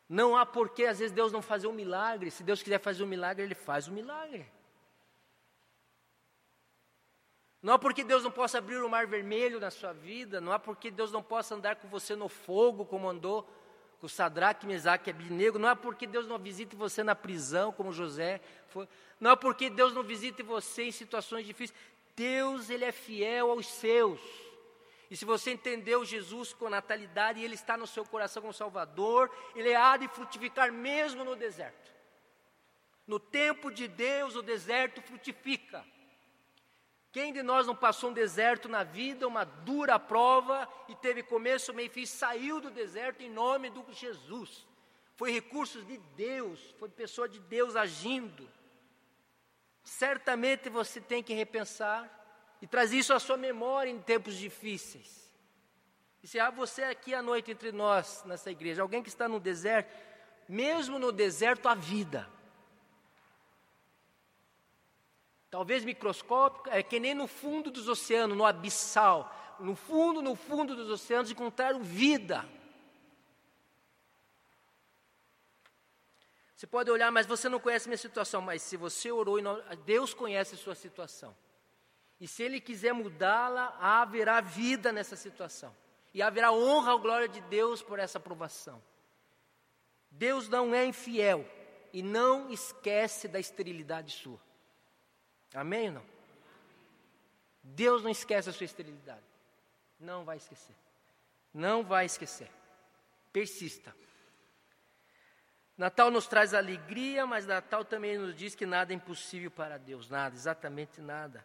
[0.08, 2.30] Não há porquê, às vezes, Deus não fazer um milagre.
[2.30, 4.46] Se Deus quiser fazer um milagre, Ele faz o um milagre.
[7.62, 10.40] Não há porque Deus não possa abrir o mar vermelho na sua vida.
[10.40, 13.50] Não há porque Deus não possa andar com você no fogo, como andou
[14.04, 17.94] com Sadraque, Mesaque e Abinego, não é porque Deus não visite você na prisão, como
[17.94, 18.86] José foi,
[19.18, 21.80] não é porque Deus não visite você em situações difíceis.
[22.16, 24.20] Deus, Ele é fiel aos seus.
[25.10, 29.74] E se você entendeu Jesus com natalidade Ele está no seu coração como Salvador, Ele
[29.76, 31.92] há de frutificar mesmo no deserto.
[33.06, 35.86] No tempo de Deus, o deserto frutifica.
[37.12, 41.72] Quem de nós não passou um deserto na vida, uma dura prova, e teve começo,
[41.74, 44.66] meio e fim, saiu do deserto em nome do Jesus?
[45.16, 48.50] Foi recursos de Deus, foi pessoa de Deus agindo.
[49.84, 52.10] Certamente você tem que repensar
[52.62, 55.32] e trazer isso à sua memória em tempos difíceis.
[56.22, 59.40] E se há você aqui à noite entre nós, nessa igreja, alguém que está no
[59.40, 59.94] deserto,
[60.48, 62.30] mesmo no deserto há vida.
[65.54, 70.76] talvez microscópica, é que nem no fundo dos oceanos, no abissal, no fundo, no fundo
[70.76, 72.44] dos oceanos encontraram vida.
[76.64, 79.38] Você pode olhar, mas você não conhece minha situação, mas se você orou,
[79.86, 81.36] Deus conhece a sua situação.
[82.22, 85.76] E se ele quiser mudá-la, haverá vida nessa situação.
[86.14, 88.82] E haverá honra ao glória de Deus por essa aprovação.
[90.10, 91.46] Deus não é infiel
[91.92, 94.40] e não esquece da esterilidade sua.
[95.54, 96.06] Amém ou não?
[97.62, 99.26] Deus não esquece a sua esterilidade.
[100.00, 100.76] Não vai esquecer.
[101.54, 102.50] Não vai esquecer.
[103.34, 103.94] Persista.
[105.78, 110.10] Natal nos traz alegria, mas Natal também nos diz que nada é impossível para Deus,
[110.10, 111.44] nada, exatamente nada.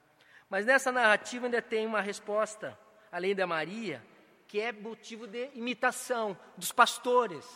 [0.51, 2.79] Mas nessa narrativa ainda tem uma resposta,
[3.11, 4.05] além da Maria,
[4.47, 7.47] que é motivo de imitação dos pastores.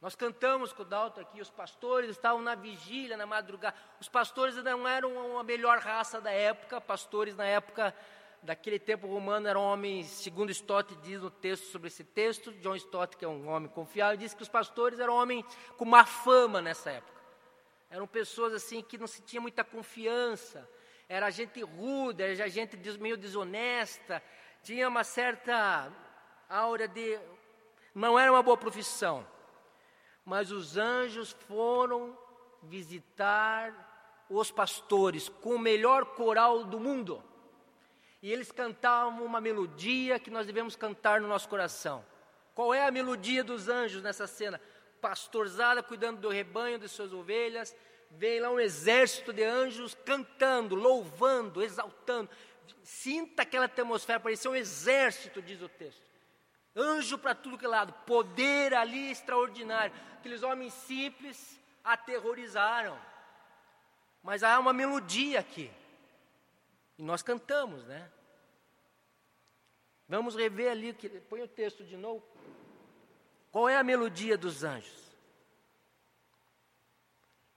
[0.00, 3.74] Nós cantamos com o Dalton aqui, os pastores estavam na vigília, na madrugada.
[4.00, 7.94] Os pastores não eram a melhor raça da época, pastores na época
[8.44, 13.16] daquele tempo romano eram homens, segundo Stott diz no texto sobre esse texto, John Stott,
[13.16, 15.44] que é um homem confiável, diz que os pastores eram homens
[15.78, 17.20] com má fama nessa época.
[17.90, 20.68] Eram pessoas assim que não se tinha muita confiança,
[21.08, 24.22] era gente rude, era gente meio desonesta,
[24.62, 25.90] tinha uma certa
[26.48, 27.18] aura de.
[27.94, 29.26] não era uma boa profissão.
[30.24, 32.18] Mas os anjos foram
[32.62, 37.22] visitar os pastores com o melhor coral do mundo
[38.24, 42.02] e eles cantavam uma melodia que nós devemos cantar no nosso coração.
[42.54, 44.58] Qual é a melodia dos anjos nessa cena?
[44.98, 47.76] Pastorzada cuidando do rebanho de suas ovelhas,
[48.12, 52.30] vem lá um exército de anjos cantando, louvando, exaltando.
[52.82, 56.00] Sinta aquela atmosfera, parecia um exército, diz o texto.
[56.74, 59.94] Anjo para tudo que é lado, poder ali extraordinário.
[60.14, 62.98] Aqueles homens simples aterrorizaram.
[64.22, 65.70] Mas há uma melodia aqui.
[66.98, 68.10] E nós cantamos, né?
[70.08, 70.92] Vamos rever ali,
[71.28, 72.24] põe o texto de novo.
[73.50, 75.04] Qual é a melodia dos anjos?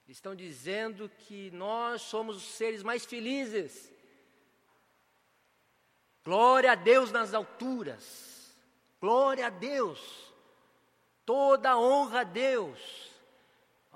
[0.08, 3.92] Estão dizendo que nós somos os seres mais felizes.
[6.24, 8.56] Glória a Deus nas alturas.
[9.02, 10.34] Glória a Deus.
[11.26, 13.12] Toda honra a Deus.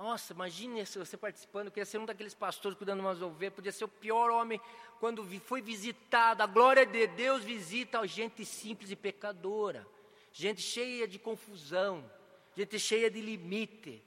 [0.01, 3.85] Nossa, imagine você participando, queria ser um daqueles pastores cuidando de umas ovelhas, podia ser
[3.85, 4.59] o pior homem
[4.99, 6.41] quando foi visitado.
[6.41, 9.87] A glória de Deus visita a gente simples e pecadora,
[10.33, 12.03] gente cheia de confusão,
[12.57, 14.03] gente cheia de limite,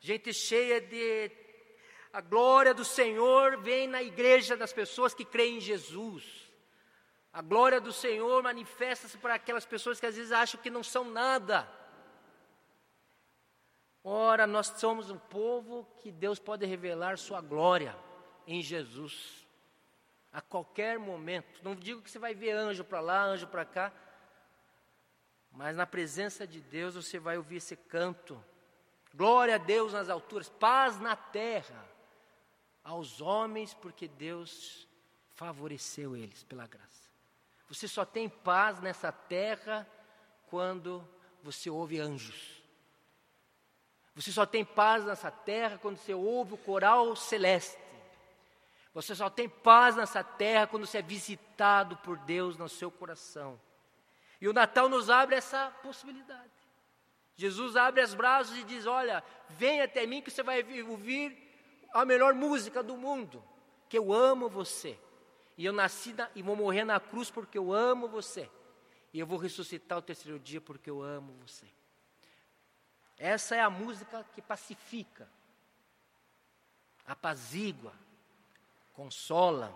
[0.00, 1.30] gente cheia de.
[2.12, 6.24] A glória do Senhor vem na igreja das pessoas que creem em Jesus.
[7.32, 11.04] A glória do Senhor manifesta-se para aquelas pessoas que às vezes acham que não são
[11.04, 11.75] nada.
[14.08, 17.92] Ora, nós somos um povo que Deus pode revelar Sua glória
[18.46, 19.44] em Jesus.
[20.32, 21.60] A qualquer momento.
[21.64, 23.92] Não digo que você vai ver anjo para lá, anjo para cá.
[25.50, 28.40] Mas na presença de Deus você vai ouvir esse canto.
[29.12, 31.84] Glória a Deus nas alturas, paz na terra
[32.84, 34.86] aos homens, porque Deus
[35.34, 37.10] favoreceu eles pela graça.
[37.68, 39.84] Você só tem paz nessa terra
[40.46, 41.04] quando
[41.42, 42.65] você ouve anjos.
[44.16, 47.78] Você só tem paz nessa terra quando você ouve o coral celeste.
[48.94, 53.60] Você só tem paz nessa terra quando você é visitado por Deus no seu coração.
[54.40, 56.50] E o Natal nos abre essa possibilidade.
[57.36, 61.36] Jesus abre os braços e diz: Olha, vem até mim que você vai ouvir
[61.92, 63.44] a melhor música do mundo,
[63.86, 64.98] que eu amo você.
[65.58, 68.48] E eu nasci na, e vou morrer na cruz porque eu amo você.
[69.12, 71.66] E eu vou ressuscitar o terceiro dia porque eu amo você.
[73.18, 75.28] Essa é a música que pacifica,
[77.06, 77.92] apazigua,
[78.92, 79.74] consola,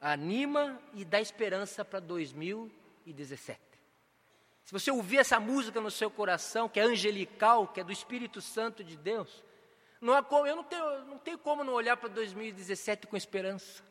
[0.00, 3.60] anima e dá esperança para 2017.
[4.64, 8.40] Se você ouvir essa música no seu coração, que é angelical, que é do Espírito
[8.40, 9.44] Santo de Deus,
[10.00, 13.84] não há como, eu não tenho, não tenho como não olhar para 2017 com esperança.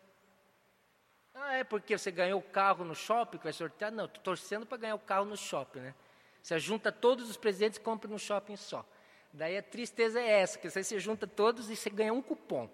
[1.33, 3.91] Ah, é porque você ganhou o carro no shopping que vai sortear?
[3.91, 5.95] Não, estou torcendo para ganhar o carro no shopping, né?
[6.41, 8.85] Você junta todos os presentes e compra no shopping só.
[9.33, 12.69] Daí a tristeza é essa, que você junta todos e você ganha um cupom.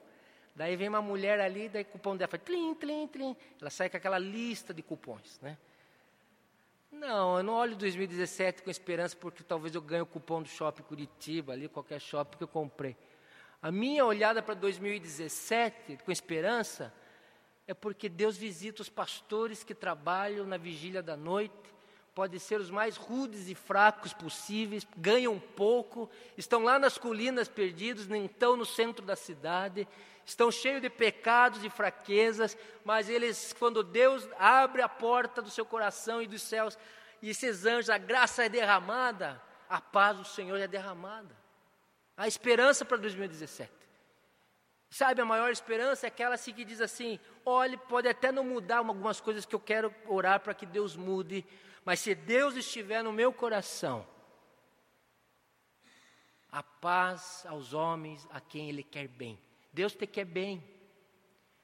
[0.56, 3.36] Daí vem uma mulher ali, daí o cupom dela faz tlim, tlim, tlim.
[3.62, 5.58] Ela sai com aquela lista de cupons, né?
[6.92, 10.84] Não, eu não olho 2017 com esperança porque talvez eu ganhe o cupom do shopping
[10.84, 12.96] Curitiba, ali, qualquer shopping que eu comprei.
[13.62, 16.94] A minha olhada para 2017 com esperança
[17.68, 21.54] é porque Deus visita os pastores que trabalham na vigília da noite,
[22.18, 28.08] podem ser os mais rudes e fracos possíveis, ganham pouco, estão lá nas colinas perdidos,
[28.08, 29.88] nem estão no centro da cidade,
[30.26, 35.64] estão cheios de pecados e fraquezas, mas eles, quando Deus abre a porta do seu
[35.64, 36.76] coração e dos céus,
[37.22, 39.40] e esses anjos, a graça é derramada,
[39.70, 41.38] a paz do Senhor é derramada.
[42.18, 43.72] Há esperança para 2017.
[44.90, 48.78] Sabe, a maior esperança é aquela assim que diz assim: olhe, pode até não mudar
[48.78, 51.46] algumas coisas que eu quero orar para que Deus mude,
[51.88, 54.06] mas se Deus estiver no meu coração,
[56.52, 59.40] a paz aos homens a quem Ele quer bem.
[59.72, 60.62] Deus te quer bem.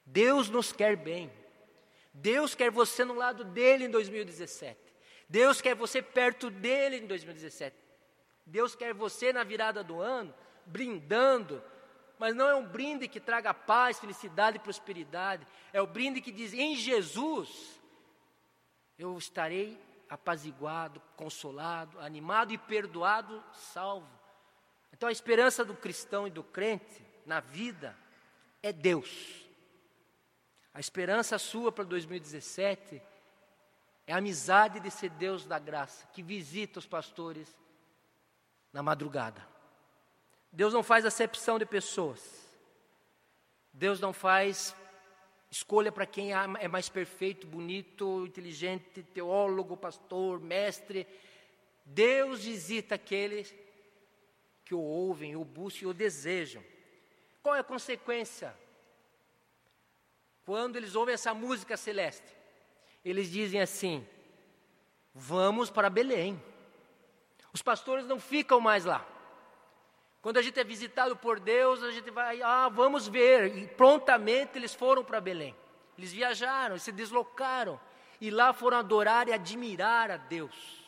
[0.05, 1.29] Deus nos quer bem.
[2.13, 4.79] Deus quer você no lado dele em 2017.
[5.27, 7.75] Deus quer você perto dele em 2017.
[8.45, 10.33] Deus quer você na virada do ano,
[10.65, 11.61] brindando,
[12.17, 15.45] mas não é um brinde que traga paz, felicidade e prosperidade.
[15.73, 17.77] É o brinde que diz: em Jesus
[18.97, 19.77] eu estarei
[20.13, 24.07] apaziguado, consolado, animado e perdoado, salvo.
[24.91, 27.97] Então a esperança do cristão e do crente na vida
[28.61, 29.43] é Deus.
[30.71, 33.01] A esperança sua para 2017
[34.05, 37.57] é a amizade de ser Deus da graça, que visita os pastores
[38.71, 39.43] na madrugada.
[40.51, 42.21] Deus não faz acepção de pessoas.
[43.73, 44.75] Deus não faz
[45.53, 51.05] escolha para quem é mais perfeito, bonito, inteligente, teólogo, pastor, mestre.
[51.85, 53.53] Deus visita aqueles
[54.65, 56.63] que o ouvem, o buscam e o desejam.
[57.43, 58.57] Qual é a consequência?
[60.43, 62.35] Quando eles ouvem essa música celeste,
[63.05, 64.07] eles dizem assim:
[65.13, 66.41] Vamos para Belém.
[67.53, 69.07] Os pastores não ficam mais lá.
[70.23, 73.57] Quando a gente é visitado por Deus, a gente vai, ah, vamos ver.
[73.57, 75.53] E prontamente eles foram para Belém.
[75.97, 77.77] Eles viajaram, se deslocaram.
[78.21, 80.81] E lá foram adorar e admirar a Deus.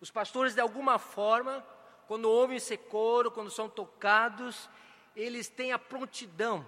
[0.00, 1.66] Os pastores, de alguma forma,
[2.06, 4.70] quando ouvem esse coro, quando são tocados,
[5.16, 6.64] eles têm a prontidão.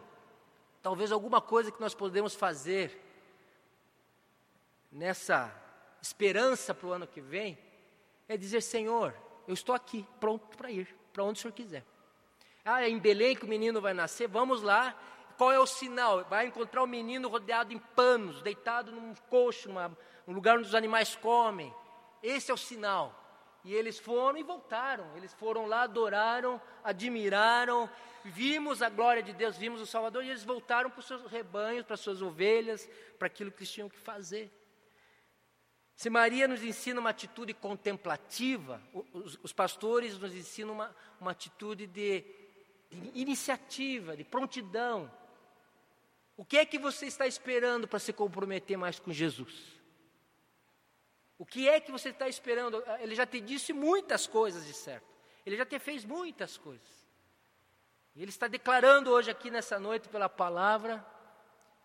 [0.83, 3.01] Talvez alguma coisa que nós podemos fazer
[4.91, 5.55] nessa
[6.03, 7.57] esperança para o ano que vem
[8.26, 9.14] é dizer: Senhor,
[9.47, 11.85] eu estou aqui, pronto para ir para onde o senhor quiser.
[12.65, 14.95] Ah, é em Belém que o menino vai nascer, vamos lá.
[15.37, 16.25] Qual é o sinal?
[16.25, 19.97] Vai encontrar o um menino rodeado em panos, deitado num coxo, numa,
[20.27, 21.73] num lugar onde os animais comem.
[22.23, 23.15] Esse é o sinal.
[23.65, 25.17] E eles foram e voltaram.
[25.17, 27.89] Eles foram lá, adoraram, admiraram,
[28.25, 31.85] vimos a glória de Deus, vimos o Salvador, e eles voltaram para os seus rebanhos,
[31.85, 32.89] para as suas ovelhas,
[33.19, 34.51] para aquilo que eles tinham que fazer.
[35.99, 38.80] Se Maria nos ensina uma atitude contemplativa,
[39.12, 42.24] os, os pastores nos ensinam uma, uma atitude de,
[42.88, 45.11] de iniciativa, de prontidão.
[46.36, 49.76] O que é que você está esperando para se comprometer mais com Jesus?
[51.36, 52.80] O que é que você está esperando?
[53.01, 55.12] Ele já te disse muitas coisas de certo.
[55.44, 57.09] Ele já te fez muitas coisas.
[58.14, 61.05] E ele está declarando hoje aqui nessa noite pela palavra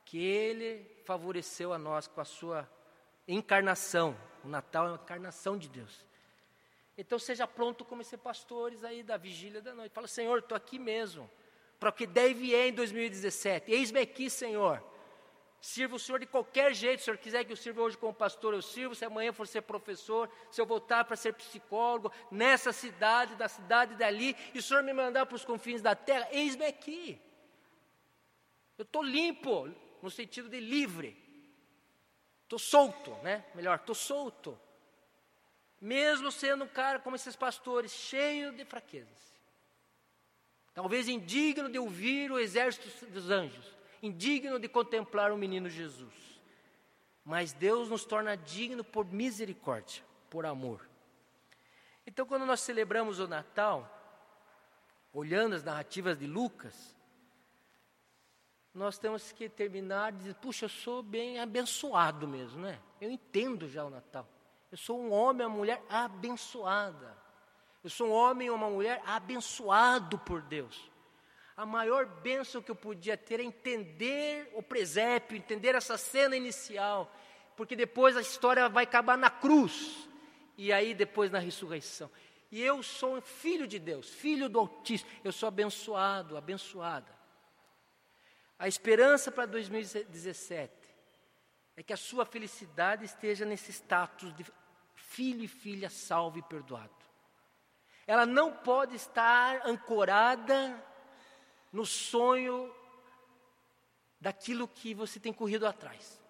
[0.06, 2.70] que ele favoreceu a nós com a sua
[3.28, 4.18] encarnação.
[4.44, 6.06] O Natal é uma encarnação de Deus.
[6.98, 9.94] Então seja pronto como ser pastores aí da vigília da noite.
[9.94, 11.30] Fala, Senhor, estou aqui mesmo.
[11.80, 13.72] Para o que deve é em 2017.
[13.72, 14.84] Eis-me aqui, Senhor.
[15.60, 17.00] Sirva o Senhor de qualquer jeito.
[17.00, 18.94] Se o Senhor quiser que eu sirva hoje como pastor, eu sirvo.
[18.94, 23.96] Se amanhã for ser professor, se eu voltar para ser psicólogo, nessa cidade, da cidade
[23.96, 27.20] dali, e o Senhor me mandar para os confins da terra, eis-me aqui.
[28.78, 29.70] Eu estou limpo,
[30.02, 31.23] no sentido de livre.
[32.54, 33.44] Estou solto, né?
[33.56, 34.60] Melhor, estou solto.
[35.82, 39.34] Mesmo sendo um cara como esses pastores, cheio de fraquezas.
[40.72, 46.14] Talvez indigno de ouvir o exército dos anjos, indigno de contemplar o menino Jesus.
[47.26, 50.88] Mas Deus nos torna digno por misericórdia, por amor.
[52.06, 53.90] Então, quando nós celebramos o Natal,
[55.12, 56.96] olhando as narrativas de Lucas,
[58.74, 62.80] nós temos que terminar dizendo, puxa, eu sou bem abençoado mesmo, né?
[63.00, 64.28] Eu entendo já o Natal.
[64.72, 67.16] Eu sou um homem, uma mulher abençoada.
[67.84, 70.90] Eu sou um homem ou uma mulher abençoado por Deus.
[71.56, 77.14] A maior bênção que eu podia ter é entender o presépio, entender essa cena inicial,
[77.56, 80.10] porque depois a história vai acabar na cruz
[80.58, 82.10] e aí depois na ressurreição.
[82.52, 85.12] E eu sou um filho de Deus, filho do Altíssimo.
[85.24, 87.23] Eu sou abençoado, abençoada.
[88.58, 90.72] A esperança para 2017
[91.76, 94.46] é que a sua felicidade esteja nesse status de
[94.94, 96.92] filho e filha salvo e perdoado.
[98.06, 100.82] Ela não pode estar ancorada
[101.72, 102.74] no sonho
[104.20, 106.22] daquilo que você tem corrido atrás.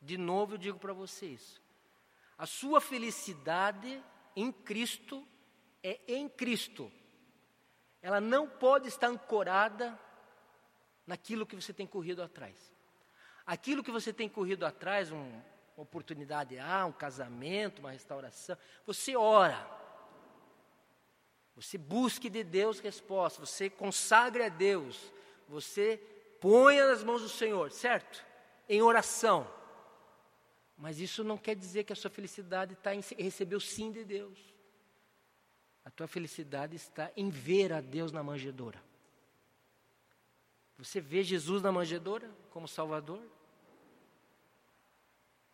[0.00, 1.60] De novo eu digo para você isso.
[2.38, 4.02] A sua felicidade
[4.34, 5.26] em Cristo
[5.82, 6.90] é em Cristo.
[8.00, 9.98] Ela não pode estar ancorada
[11.10, 12.72] naquilo que você tem corrido atrás.
[13.44, 15.42] Aquilo que você tem corrido atrás, um,
[15.76, 18.56] uma oportunidade A, um casamento, uma restauração,
[18.86, 19.58] você ora.
[21.56, 25.12] Você busque de Deus resposta, você consagre a Deus,
[25.48, 25.96] você
[26.40, 28.24] ponha nas mãos do Senhor, certo?
[28.68, 29.52] Em oração.
[30.76, 34.04] Mas isso não quer dizer que a sua felicidade está em receber o sim de
[34.04, 34.38] Deus.
[35.84, 38.89] A tua felicidade está em ver a Deus na manjedoura.
[40.80, 43.22] Você vê Jesus na manjedoura como Salvador?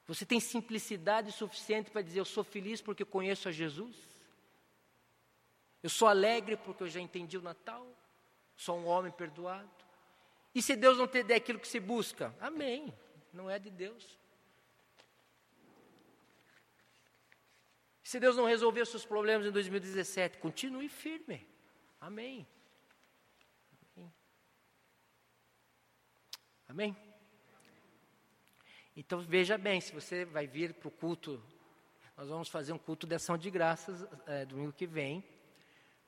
[0.06, 3.96] Você tem simplicidade suficiente para dizer: Eu sou feliz porque conheço a Jesus?
[5.82, 7.84] Eu sou alegre porque eu já entendi o Natal?
[8.56, 9.68] Sou um homem perdoado?
[10.54, 12.32] E se Deus não te der aquilo que se busca?
[12.40, 12.94] Amém.
[13.32, 14.16] Não é de Deus.
[18.02, 21.44] Se Deus não resolver os seus problemas em 2017, continue firme.
[22.00, 22.46] Amém.
[22.46, 22.55] Amém.
[26.68, 26.96] Amém.
[28.96, 31.40] Então veja bem, se você vai vir para o culto,
[32.16, 35.22] nós vamos fazer um culto de ação de graças é, domingo que vem.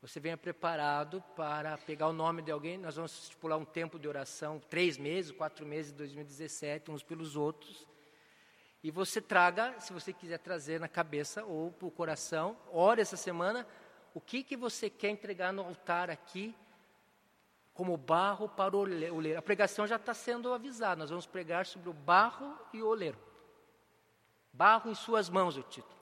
[0.02, 2.76] Você venha preparado para pegar o nome de alguém.
[2.76, 7.36] Nós vamos estipular um tempo de oração, três meses, quatro meses de 2017, uns pelos
[7.36, 7.86] outros.
[8.82, 13.16] E você traga, se você quiser trazer na cabeça ou para o coração, ore essa
[13.16, 13.64] semana,
[14.12, 16.52] o que, que você quer entregar no altar aqui
[17.78, 19.38] como barro para o oleiro.
[19.38, 23.16] A pregação já está sendo avisada, nós vamos pregar sobre o barro e o oleiro.
[24.52, 25.96] Barro em suas mãos, o título.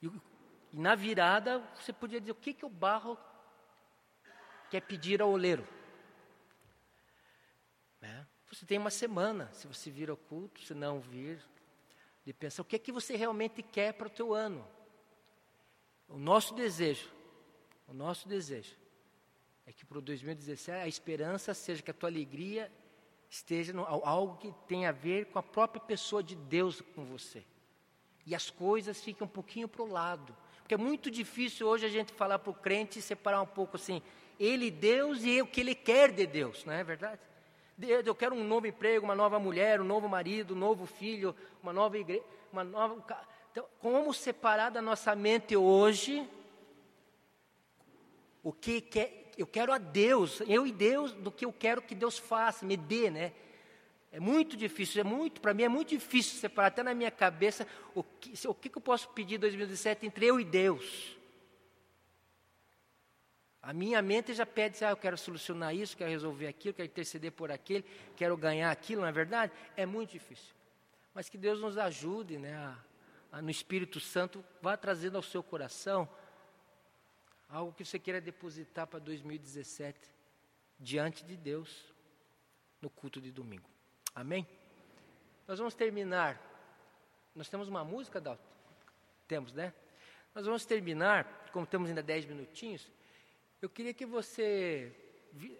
[0.00, 3.18] E, e na virada, você podia dizer o que, que o barro
[4.70, 5.66] quer pedir ao oleiro.
[8.00, 8.24] Né?
[8.52, 11.44] Você tem uma semana, se você vir ao culto, se não vir,
[12.24, 14.64] de pensar o que é que você realmente quer para o teu ano.
[16.06, 17.10] O nosso desejo,
[17.88, 18.76] o nosso desejo
[19.68, 22.72] é que para o 2017 a esperança seja que a tua alegria
[23.28, 27.44] esteja no, algo que tenha a ver com a própria pessoa de Deus com você.
[28.24, 30.34] E as coisas fiquem um pouquinho para o lado.
[30.60, 33.76] Porque é muito difícil hoje a gente falar para o crente e separar um pouco
[33.76, 34.00] assim,
[34.40, 37.20] ele Deus e o que ele quer de Deus, não é verdade?
[37.76, 41.36] Deus, eu quero um novo emprego, uma nova mulher, um novo marido, um novo filho,
[41.62, 43.04] uma nova igreja, uma nova.
[43.52, 46.26] Então, como separar da nossa mente hoje
[48.42, 51.94] o que quer, eu quero a Deus, eu e Deus, do que eu quero que
[51.94, 53.32] Deus faça, me dê, né?
[54.10, 57.64] É muito difícil, é muito, para mim é muito difícil separar até na minha cabeça
[57.94, 61.16] o que, o que eu posso pedir em 2017 entre eu e Deus.
[63.62, 67.30] A minha mente já pede, ah, eu quero solucionar isso, quero resolver aquilo, quero interceder
[67.30, 67.84] por aquele,
[68.16, 69.52] quero ganhar aquilo, não é verdade?
[69.76, 70.52] É muito difícil.
[71.14, 72.78] Mas que Deus nos ajude, né, a,
[73.30, 76.08] a, no Espírito Santo, vá trazendo ao seu coração
[77.48, 79.98] algo que você queira depositar para 2017
[80.78, 81.92] diante de Deus
[82.80, 83.68] no culto de domingo.
[84.14, 84.46] Amém?
[85.46, 86.40] Nós vamos terminar.
[87.34, 88.42] Nós temos uma música, Dalton?
[89.26, 89.72] Temos, né?
[90.34, 92.90] Nós vamos terminar, como temos ainda 10 minutinhos.
[93.60, 94.92] Eu queria que você.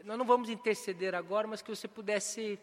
[0.05, 2.59] Nós não vamos interceder agora, mas que você pudesse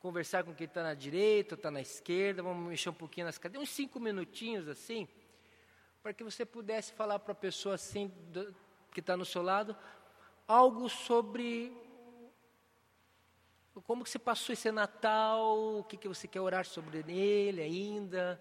[0.00, 3.68] conversar com quem está na direita, está na esquerda, vamos mexer um pouquinho nas cadeiras,
[3.68, 5.08] uns cinco minutinhos assim
[6.02, 8.54] para que você pudesse falar para a pessoa assim, do,
[8.92, 9.76] que está no seu lado,
[10.48, 11.72] algo sobre
[13.84, 18.40] como que você passou esse Natal, o que, que você quer orar sobre ele ainda,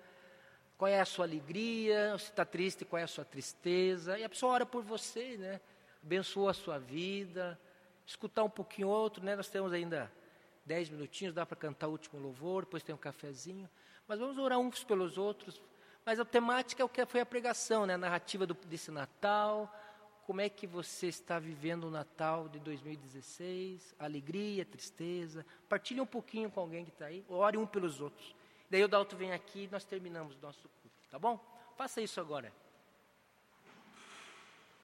[0.78, 4.30] qual é a sua alegria, se está triste, qual é a sua tristeza, e a
[4.30, 5.62] pessoa ora por você, né?
[6.04, 7.58] Abençoa a sua vida,
[8.06, 9.36] escutar um pouquinho outro, né?
[9.36, 10.12] Nós temos ainda
[10.66, 13.70] dez minutinhos, dá para cantar o último louvor, depois tem um cafezinho,
[14.08, 15.62] mas vamos orar uns pelos outros,
[16.06, 17.94] mas a temática é o que foi a pregação, né?
[17.94, 19.74] a narrativa do, desse Natal.
[20.26, 23.96] Como é que você está vivendo o Natal de 2016?
[24.00, 25.46] Alegria, tristeza.
[25.68, 27.26] Partilhe um pouquinho com alguém que está aí.
[27.28, 28.36] Ore um pelos outros.
[28.70, 31.40] Daí o Dalto vem aqui e nós terminamos o nosso culto, tá bom?
[31.76, 32.54] Faça isso agora.